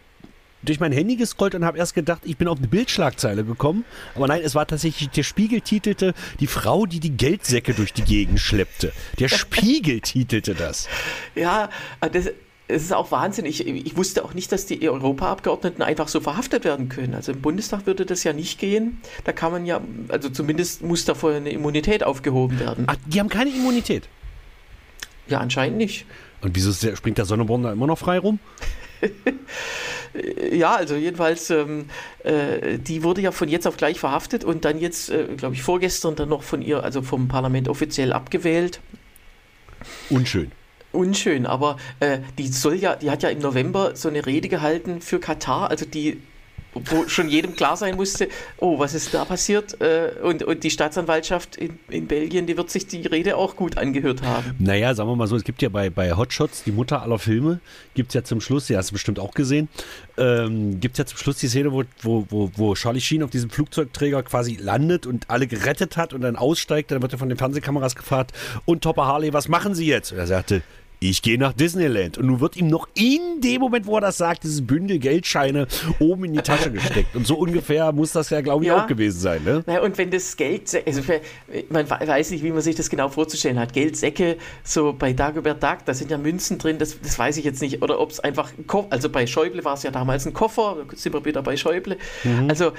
[0.62, 3.84] durch mein Handy gescrollt und habe erst gedacht, ich bin auf eine Bildschlagzeile gekommen.
[4.14, 8.02] Aber nein, es war tatsächlich, der Spiegel titelte die Frau, die die Geldsäcke durch die
[8.02, 8.92] Gegend schleppte.
[9.18, 10.88] Der Spiegel titelte das.
[11.34, 12.26] Ja, das,
[12.66, 13.46] es ist auch Wahnsinn.
[13.46, 17.14] Ich, ich wusste auch nicht, dass die Europaabgeordneten einfach so verhaftet werden können.
[17.14, 19.00] Also im Bundestag würde das ja nicht gehen.
[19.24, 22.84] Da kann man ja, also zumindest muss da vorher eine Immunität aufgehoben werden.
[22.88, 24.08] Ach, die haben keine Immunität?
[25.28, 26.04] Ja, anscheinend nicht.
[26.40, 28.38] Und wieso springt der Sonneborn da immer noch frei rum?
[30.52, 31.86] ja, also jedenfalls, ähm,
[32.24, 35.62] äh, die wurde ja von jetzt auf gleich verhaftet und dann jetzt, äh, glaube ich,
[35.62, 38.80] vorgestern dann noch von ihr, also vom Parlament offiziell abgewählt.
[40.10, 40.52] Unschön
[40.90, 45.00] unschön, aber äh, die soll ja, die hat ja im November so eine Rede gehalten
[45.00, 46.20] für Katar, also die
[46.84, 49.80] wo schon jedem klar sein musste, oh, was ist da passiert?
[49.80, 53.78] Äh, und, und die Staatsanwaltschaft in, in Belgien, die wird sich die Rede auch gut
[53.78, 54.54] angehört haben.
[54.58, 57.60] Naja, sagen wir mal so, es gibt ja bei, bei Hotshots, die Mutter aller Filme,
[57.94, 59.68] gibt es ja zum Schluss, die hast du bestimmt auch gesehen,
[60.16, 63.30] ähm, gibt es ja zum Schluss die Szene, wo, wo, wo, wo Charlie Sheen auf
[63.30, 67.28] diesem Flugzeugträger quasi landet und alle gerettet hat und dann aussteigt, dann wird er von
[67.28, 68.32] den Fernsehkameras gefragt,
[68.64, 70.12] und Topper Harley, was machen Sie jetzt?
[70.12, 70.62] Und er sagte,
[71.00, 72.18] ich gehe nach Disneyland.
[72.18, 75.66] Und nun wird ihm noch in dem Moment, wo er das sagt, dieses Bündel Geldscheine
[76.00, 77.14] oben in die Tasche gesteckt.
[77.14, 78.82] Und so ungefähr muss das ja, glaube ich, ja.
[78.82, 79.44] auch gewesen sein.
[79.44, 79.62] Ne?
[79.66, 81.02] Naja, und wenn das Geld, also
[81.68, 83.72] man weiß nicht, wie man sich das genau vorzustellen hat.
[83.72, 87.62] Geldsäcke, so bei Dagobert Duck, da sind ja Münzen drin, das, das weiß ich jetzt
[87.62, 87.82] nicht.
[87.82, 88.52] Oder ob es einfach,
[88.90, 91.96] also bei Schäuble war es ja damals ein Koffer, da sind wir wieder bei Schäuble.
[92.24, 92.48] Mhm.
[92.48, 92.72] Also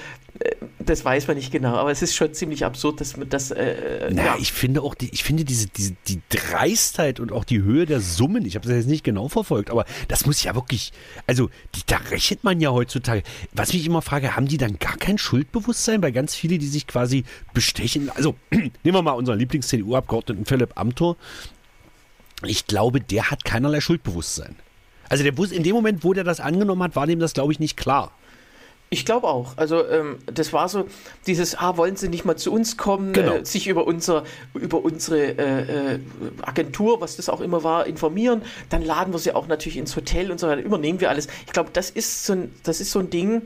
[0.79, 3.51] das weiß man nicht genau, aber es ist schon ziemlich absurd, dass man das.
[3.51, 4.37] Äh, naja, ja.
[4.39, 7.99] ich finde auch, die, ich finde diese, diese, die Dreistheit und auch die Höhe der
[7.99, 10.93] Summen, ich habe das jetzt nicht genau verfolgt, aber das muss ja wirklich,
[11.27, 13.23] also die, da rechnet man ja heutzutage.
[13.53, 16.87] Was mich immer frage, haben die dann gar kein Schuldbewusstsein bei ganz vielen, die sich
[16.87, 18.09] quasi bestechen?
[18.15, 21.17] Also nehmen wir mal unseren Lieblings-CDU-Abgeordneten Philipp Amthor.
[22.45, 24.55] Ich glaube, der hat keinerlei Schuldbewusstsein.
[25.09, 27.59] Also der in dem Moment, wo der das angenommen hat, war dem das, glaube ich,
[27.59, 28.11] nicht klar.
[28.91, 29.53] Ich glaube auch.
[29.55, 30.85] Also ähm, das war so
[31.27, 33.35] dieses, ah, wollen Sie nicht mal zu uns kommen, genau.
[33.35, 34.23] äh, sich über, unser,
[34.55, 35.99] über unsere äh, äh,
[36.41, 38.41] Agentur, was das auch immer war, informieren.
[38.69, 40.61] Dann laden wir sie auch natürlich ins Hotel und so weiter.
[40.61, 41.27] Übernehmen wir alles.
[41.45, 43.43] Ich glaube, das ist so ein, das ist so ein Ding,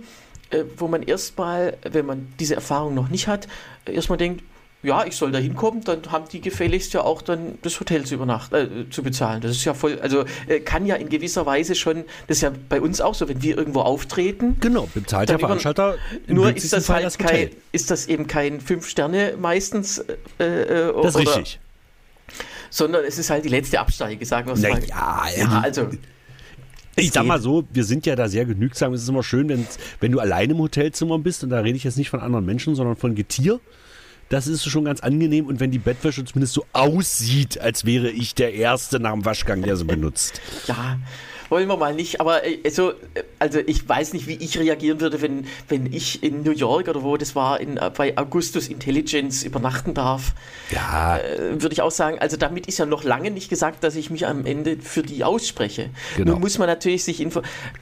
[0.49, 3.49] äh, wo man erstmal, wenn man diese Erfahrung noch nicht hat,
[3.85, 4.43] erstmal denkt,
[4.83, 8.15] ja, ich soll da hinkommen, dann haben die gefälligst ja auch dann das Hotel zu
[8.15, 9.39] übernachten, äh, zu bezahlen.
[9.39, 12.51] Das ist ja voll, also äh, kann ja in gewisser Weise schon, das ist ja
[12.67, 14.57] bei uns auch so, wenn wir irgendwo auftreten.
[14.59, 15.95] Genau, bezahlt der Veranstalter.
[16.27, 19.99] Nur ist das halt das kein, ist das eben kein Fünf Sterne meistens.
[20.39, 21.59] Äh, äh das ist oder, richtig.
[22.69, 24.83] Sondern es ist halt die letzte Absteige, sagen wir es mal.
[24.85, 25.89] Ja, ja, also.
[26.95, 28.93] Ich sag mal so, wir sind ja da sehr genügsam.
[28.93, 29.65] Es ist immer schön,
[29.99, 32.75] wenn du allein im Hotelzimmer bist, und da rede ich jetzt nicht von anderen Menschen,
[32.75, 33.59] sondern von Getier.
[34.33, 35.45] Das ist schon ganz angenehm.
[35.45, 39.61] Und wenn die Bettwäsche zumindest so aussieht, als wäre ich der Erste nach dem Waschgang,
[39.61, 40.41] der sie benutzt.
[40.65, 40.97] Ja,
[41.53, 42.93] wollen wir mal nicht, aber also,
[43.37, 47.03] also ich weiß nicht, wie ich reagieren würde, wenn, wenn ich in New York oder
[47.03, 50.33] wo das war, in, bei Augustus Intelligence übernachten darf.
[50.71, 51.19] Ja.
[51.19, 54.09] Äh, würde ich auch sagen, also damit ist ja noch lange nicht gesagt, dass ich
[54.09, 55.91] mich am Ende für die ausspreche.
[56.17, 56.31] Genau.
[56.31, 57.19] Nun muss man natürlich sich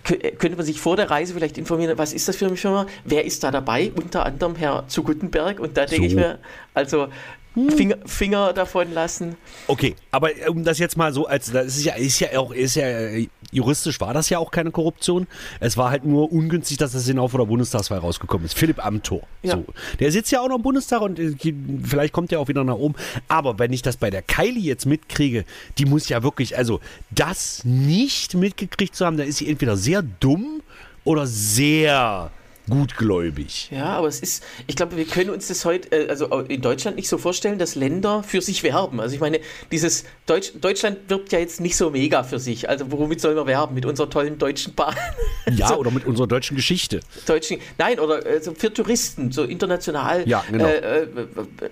[0.04, 3.24] könnte man sich vor der Reise vielleicht informieren, was ist das für eine Firma, wer
[3.24, 6.12] ist da dabei, unter anderem Herr zu Gutenberg und da denke so.
[6.12, 6.40] ich mir,
[6.74, 7.08] also
[7.54, 7.70] hm.
[7.70, 9.36] Finger, Finger, davon lassen.
[9.68, 12.54] Okay, aber äh, um das jetzt mal so als das ist ja ist ja auch
[12.54, 15.28] ist ja äh, juristisch war das ja auch keine Korruption.
[15.60, 18.58] Es war halt nur ungünstig, dass das genau vor der Bundestagswahl rausgekommen ist.
[18.58, 19.22] Philipp Amthor.
[19.44, 19.58] Ja.
[19.58, 19.66] So.
[20.00, 21.36] Der sitzt ja auch noch im Bundestag und äh,
[21.84, 22.96] vielleicht kommt er auch wieder nach oben.
[23.28, 25.46] Aber wenn ich das bei der Kylie jetzt mitkriege,
[25.78, 26.80] die muss ja wirklich, also
[27.12, 30.62] das nicht mitgekriegt zu haben, da ist sie entweder sehr dumm
[31.04, 32.32] oder sehr
[32.72, 33.70] gutgläubig.
[33.72, 36.98] Ja, aber es ist, ich glaube, wir können uns das heute, äh, also in Deutschland
[36.98, 39.00] nicht so vorstellen, dass Länder für sich werben.
[39.00, 39.40] Also ich meine,
[39.72, 42.68] dieses Deutsch, Deutschland wirbt ja jetzt nicht so mega für sich.
[42.70, 43.76] Also womit sollen wir werben?
[43.76, 44.96] Mit unserer tollen deutschen Bahn?
[45.52, 47.02] Ja, so, oder mit unserer deutschen Geschichte.
[47.26, 50.28] Deutschen, nein, oder äh, so für Touristen, so international.
[50.28, 50.66] Ja, genau.
[50.66, 51.08] Äh, äh,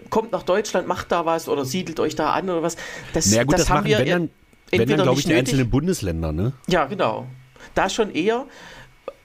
[0.10, 2.76] kommt nach Deutschland, macht da was oder siedelt euch da an oder was.
[3.14, 4.30] Das, Na gut, das, das, haben machen, wir wenn dann,
[4.72, 5.40] wenn dann glaube ich, die nötig.
[5.40, 6.54] einzelnen Bundesländer, ne?
[6.68, 7.28] Ja, genau.
[7.76, 8.46] Da schon eher.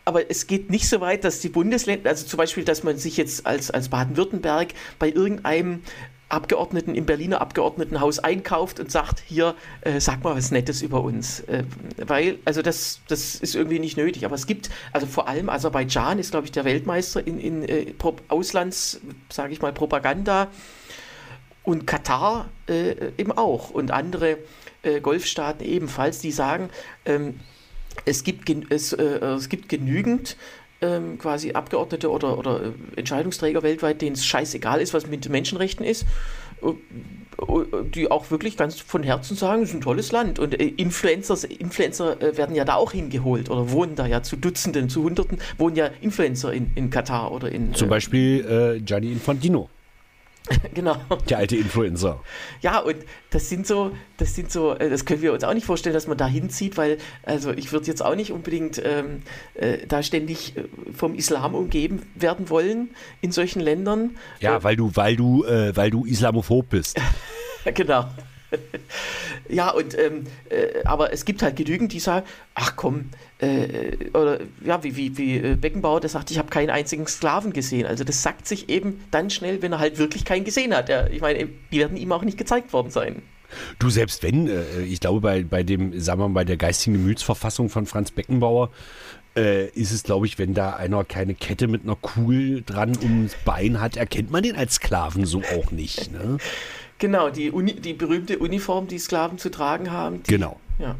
[0.04, 3.16] Aber es geht nicht so weit, dass die Bundesländer, also zum Beispiel, dass man sich
[3.16, 5.82] jetzt als, als Baden-Württemberg bei irgendeinem
[6.28, 11.40] Abgeordneten im Berliner Abgeordnetenhaus einkauft und sagt, hier, äh, sag mal was Nettes über uns.
[11.40, 11.64] Äh,
[11.96, 14.24] weil, also das, das ist irgendwie nicht nötig.
[14.24, 17.94] Aber es gibt, also vor allem Aserbaidschan ist, glaube ich, der Weltmeister in, in äh,
[18.28, 20.48] Auslands, sage ich mal, Propaganda.
[21.62, 23.70] Und Katar äh, eben auch.
[23.70, 24.38] Und andere
[24.82, 26.68] äh, Golfstaaten ebenfalls, die sagen,
[27.06, 27.40] ähm,
[28.04, 30.36] es gibt, es, äh, es gibt genügend
[30.84, 35.84] ähm, quasi Abgeordnete oder, oder äh, Entscheidungsträger weltweit, denen es scheißegal ist, was mit Menschenrechten
[35.84, 36.04] ist,
[36.62, 40.38] äh, äh, die auch wirklich ganz von Herzen sagen, es ist ein tolles Land.
[40.38, 45.02] Und Influencers, Influencer werden ja da auch hingeholt oder wohnen da ja zu Dutzenden, zu
[45.04, 47.74] Hunderten, wohnen ja Influencer in, in Katar oder in.
[47.74, 49.70] Zum Beispiel äh, Gianni Infantino,
[50.74, 50.96] Genau.
[51.28, 52.22] der alte Influencer.
[52.60, 52.96] Ja, und
[53.30, 56.06] das sind so, das sind so, äh, das können wir uns auch nicht vorstellen, dass
[56.06, 59.22] man da hinzieht, weil, also ich würde jetzt auch nicht unbedingt ähm,
[59.54, 64.16] äh, da ständig äh, vom Islam umgeben werden wollen in solchen Ländern.
[64.40, 67.00] Ja, weil du, weil du, äh, weil du Islamophob bist.
[67.72, 68.04] Genau.
[69.48, 74.40] ja, und ähm, äh, aber es gibt halt genügend, die sagen, ach komm, äh, oder
[74.64, 77.86] ja, wie, wie, wie äh, Beckenbauer, der sagt, ich habe keinen einzigen Sklaven gesehen.
[77.86, 80.88] Also das sagt sich eben dann schnell, wenn er halt wirklich keinen gesehen hat.
[80.88, 83.22] Er, ich meine, die werden ihm auch nicht gezeigt worden sein.
[83.78, 86.94] Du, selbst wenn, äh, ich glaube, bei, bei dem, sagen wir mal, bei der geistigen
[86.94, 88.70] Gemütsverfassung von Franz Beckenbauer
[89.36, 93.34] äh, ist es, glaube ich, wenn da einer keine Kette mit einer Kugel dran ums
[93.44, 96.12] Bein hat, erkennt man den als Sklaven so auch nicht.
[96.12, 96.38] Ne?
[96.98, 100.22] Genau, die, Uni, die berühmte Uniform, die Sklaven zu tragen haben.
[100.22, 100.60] Die, Genau.
[100.78, 100.96] Ja.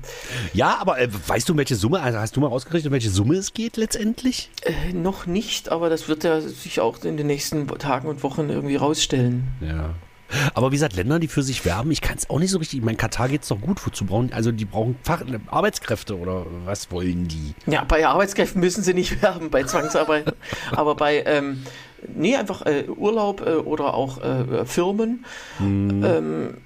[0.53, 3.11] Ja, aber äh, weißt du, um welche Summe, also hast du mal ausgerechnet, um welche
[3.11, 4.51] Summe es geht letztendlich?
[4.63, 8.49] Äh, noch nicht, aber das wird ja sich auch in den nächsten Tagen und Wochen
[8.51, 9.49] irgendwie rausstellen.
[9.61, 9.91] Ja.
[10.55, 12.79] Aber wie gesagt, Länder, die für sich werben, ich kann es auch nicht so richtig.
[12.81, 13.85] Ich meine, Katar geht es doch gut.
[13.87, 17.55] Wozu brauchen Also, die brauchen Fach Arbeitskräfte oder was wollen die?
[17.71, 20.35] Ja, bei Arbeitskräften müssen sie nicht werben, bei Zwangsarbeit.
[20.73, 21.63] aber bei, ähm,
[22.15, 25.25] nee, einfach äh, Urlaub äh, oder auch äh, Firmen.
[25.61, 26.64] Ähm, äh,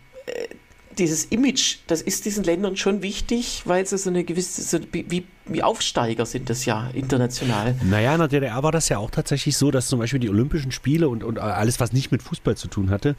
[0.99, 5.27] dieses Image, das ist diesen Ländern schon wichtig, weil sie so eine gewisse, so wie,
[5.51, 7.75] wie Aufsteiger sind das ja international.
[7.85, 10.73] Naja, in der DDR war das ja auch tatsächlich so, dass zum Beispiel die Olympischen
[10.73, 13.17] Spiele und, und alles, was nicht mit Fußball zu tun hatte,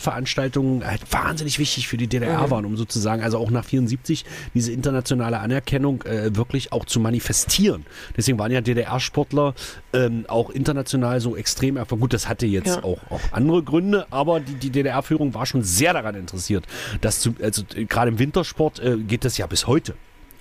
[0.00, 2.50] Sportveranstaltungen halt wahnsinnig wichtig für die DDR Mhm.
[2.50, 7.86] waren, um sozusagen, also auch nach 74, diese internationale Anerkennung äh, wirklich auch zu manifestieren.
[8.16, 9.54] Deswegen waren ja DDR-Sportler
[9.92, 11.96] ähm, auch international so extrem erfolgreich.
[12.00, 12.84] Gut, das hatte jetzt Ja.
[12.84, 16.64] auch, auch andere Gründe, aber die, die DDR-Führung war schon sehr daran interessiert,
[17.00, 19.94] dass zu, also äh, gerade im Wintersport äh, geht das ja bis heute.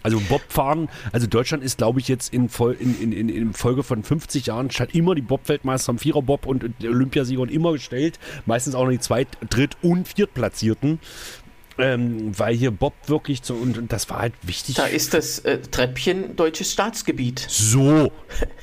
[0.05, 2.47] Also Bobfahren, also Deutschland ist, glaube ich, jetzt in,
[2.79, 6.63] in, in, in, Folge von 50 Jahren statt immer die Bob-Weltmeister am Vierer-Bob und
[7.39, 10.99] und immer gestellt, meistens auch noch die Zweit-, Dritt- und Viertplatzierten.
[11.77, 14.75] Ähm, weil hier Bob wirklich so, und, das war halt wichtig.
[14.75, 18.13] Da ist das äh, Treppchen deutsches Staatsgebiet, So,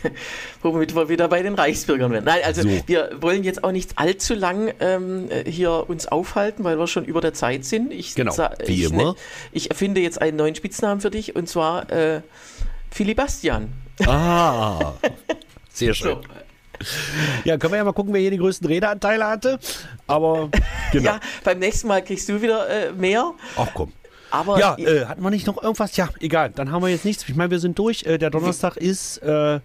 [0.63, 2.25] womit wir wieder bei den Reichsbürgern werden.
[2.25, 2.69] Nein, also So.
[2.87, 7.05] wir wollen jetzt auch nicht allzu lang ähm, äh, hier uns aufhalten, weil wir schon
[7.05, 7.93] über der Zeit sind.
[7.93, 9.15] Ich, Genau, wie ich, immer.
[9.53, 12.23] ich erfinde jetzt einen neuen Spitznamen für dich und zwar äh,
[12.91, 13.73] Filibastian.
[14.07, 14.95] ah,
[15.73, 16.15] sehr schön.
[16.15, 16.42] So.
[17.45, 19.59] Ja, können wir ja mal gucken, wer hier die größten Redeanteile hatte.
[20.07, 20.49] Aber,
[20.93, 21.13] genau.
[21.13, 23.33] Ja, beim nächsten Mal kriegst du wieder äh, mehr.
[23.57, 23.93] Ach komm.
[24.31, 25.97] Aber Ja, äh, hatten wir nicht noch irgendwas?
[25.97, 27.29] Ja, egal, dann haben wir jetzt nichts.
[27.29, 28.05] Ich meine, wir sind durch.
[28.05, 29.61] Äh, der Donnerstag ist äh,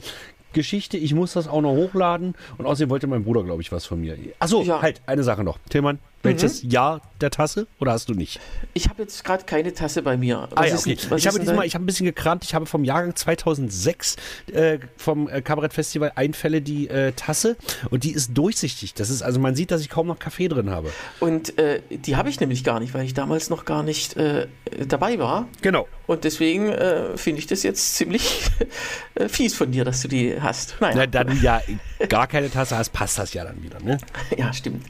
[0.54, 0.98] Geschichte.
[0.98, 2.36] Ich muss das auch noch hochladen.
[2.58, 4.18] Und außerdem wollte mein Bruder, glaube ich, was von mir.
[4.40, 4.82] Achso, Ja.
[4.82, 5.58] halt, eine Sache noch.
[5.70, 8.40] Tillmann, welches Jahr der Tasse oder hast du nicht?
[8.74, 10.48] ich habe jetzt gerade keine Tasse bei mir.
[10.56, 10.98] Ah, ja, ist okay.
[11.10, 12.44] was Ich habe ist diesmal, ich habe ein bisschen gekramt.
[12.44, 14.16] Ich habe vom Jahrgang 2006
[14.52, 17.58] äh, vom äh, Kabarettfestival Einfälle die äh, Tasse
[17.90, 18.94] und die ist durchsichtig.
[18.94, 20.92] Das ist also man sieht, dass ich kaum noch Kaffee drin habe.
[21.20, 24.48] Und äh, die habe ich nämlich gar nicht, weil ich damals noch gar nicht äh,
[24.88, 25.48] dabei war.
[25.62, 25.88] Genau.
[26.06, 28.44] Und deswegen äh, finde ich das jetzt ziemlich
[29.16, 30.76] äh, fies von dir, dass du die hast.
[30.80, 31.62] Naja, Na, da du ja
[32.10, 33.80] gar keine Tasse hast, passt das ja dann wieder.
[33.82, 33.98] Ne?
[34.38, 34.86] ja, stimmt.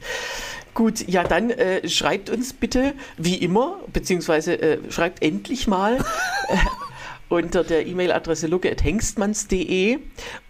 [0.78, 6.56] Gut, ja, dann äh, schreibt uns bitte, wie immer, beziehungsweise äh, schreibt endlich mal äh,
[7.28, 9.98] unter der E-Mail-Adresse lucke.hengstmanns.de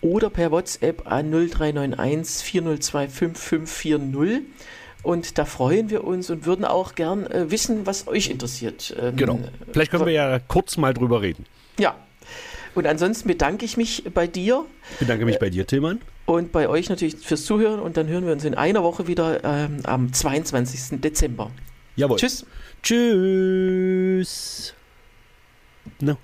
[0.03, 4.43] oder per WhatsApp an 0391 402 5540.
[5.03, 8.95] Und da freuen wir uns und würden auch gern äh, wissen, was euch interessiert.
[9.01, 9.39] Ähm, Genau.
[9.73, 11.47] Vielleicht können wir ja kurz mal drüber reden.
[11.79, 11.97] Ja.
[12.75, 16.03] Und ansonsten bedanke ich mich bei dir Ich bedanke mich bei dir, Tillmann.
[16.29, 17.81] Und bei euch natürlich fürs Zuhören.
[17.81, 21.01] Und dann hören wir uns in einer Woche wieder ähm, am 22.
[21.01, 21.51] Dezember.
[21.97, 22.19] Jawohl.
[22.19, 22.45] Tschüss.
[22.83, 24.75] Tschüss.
[26.01, 26.19] No.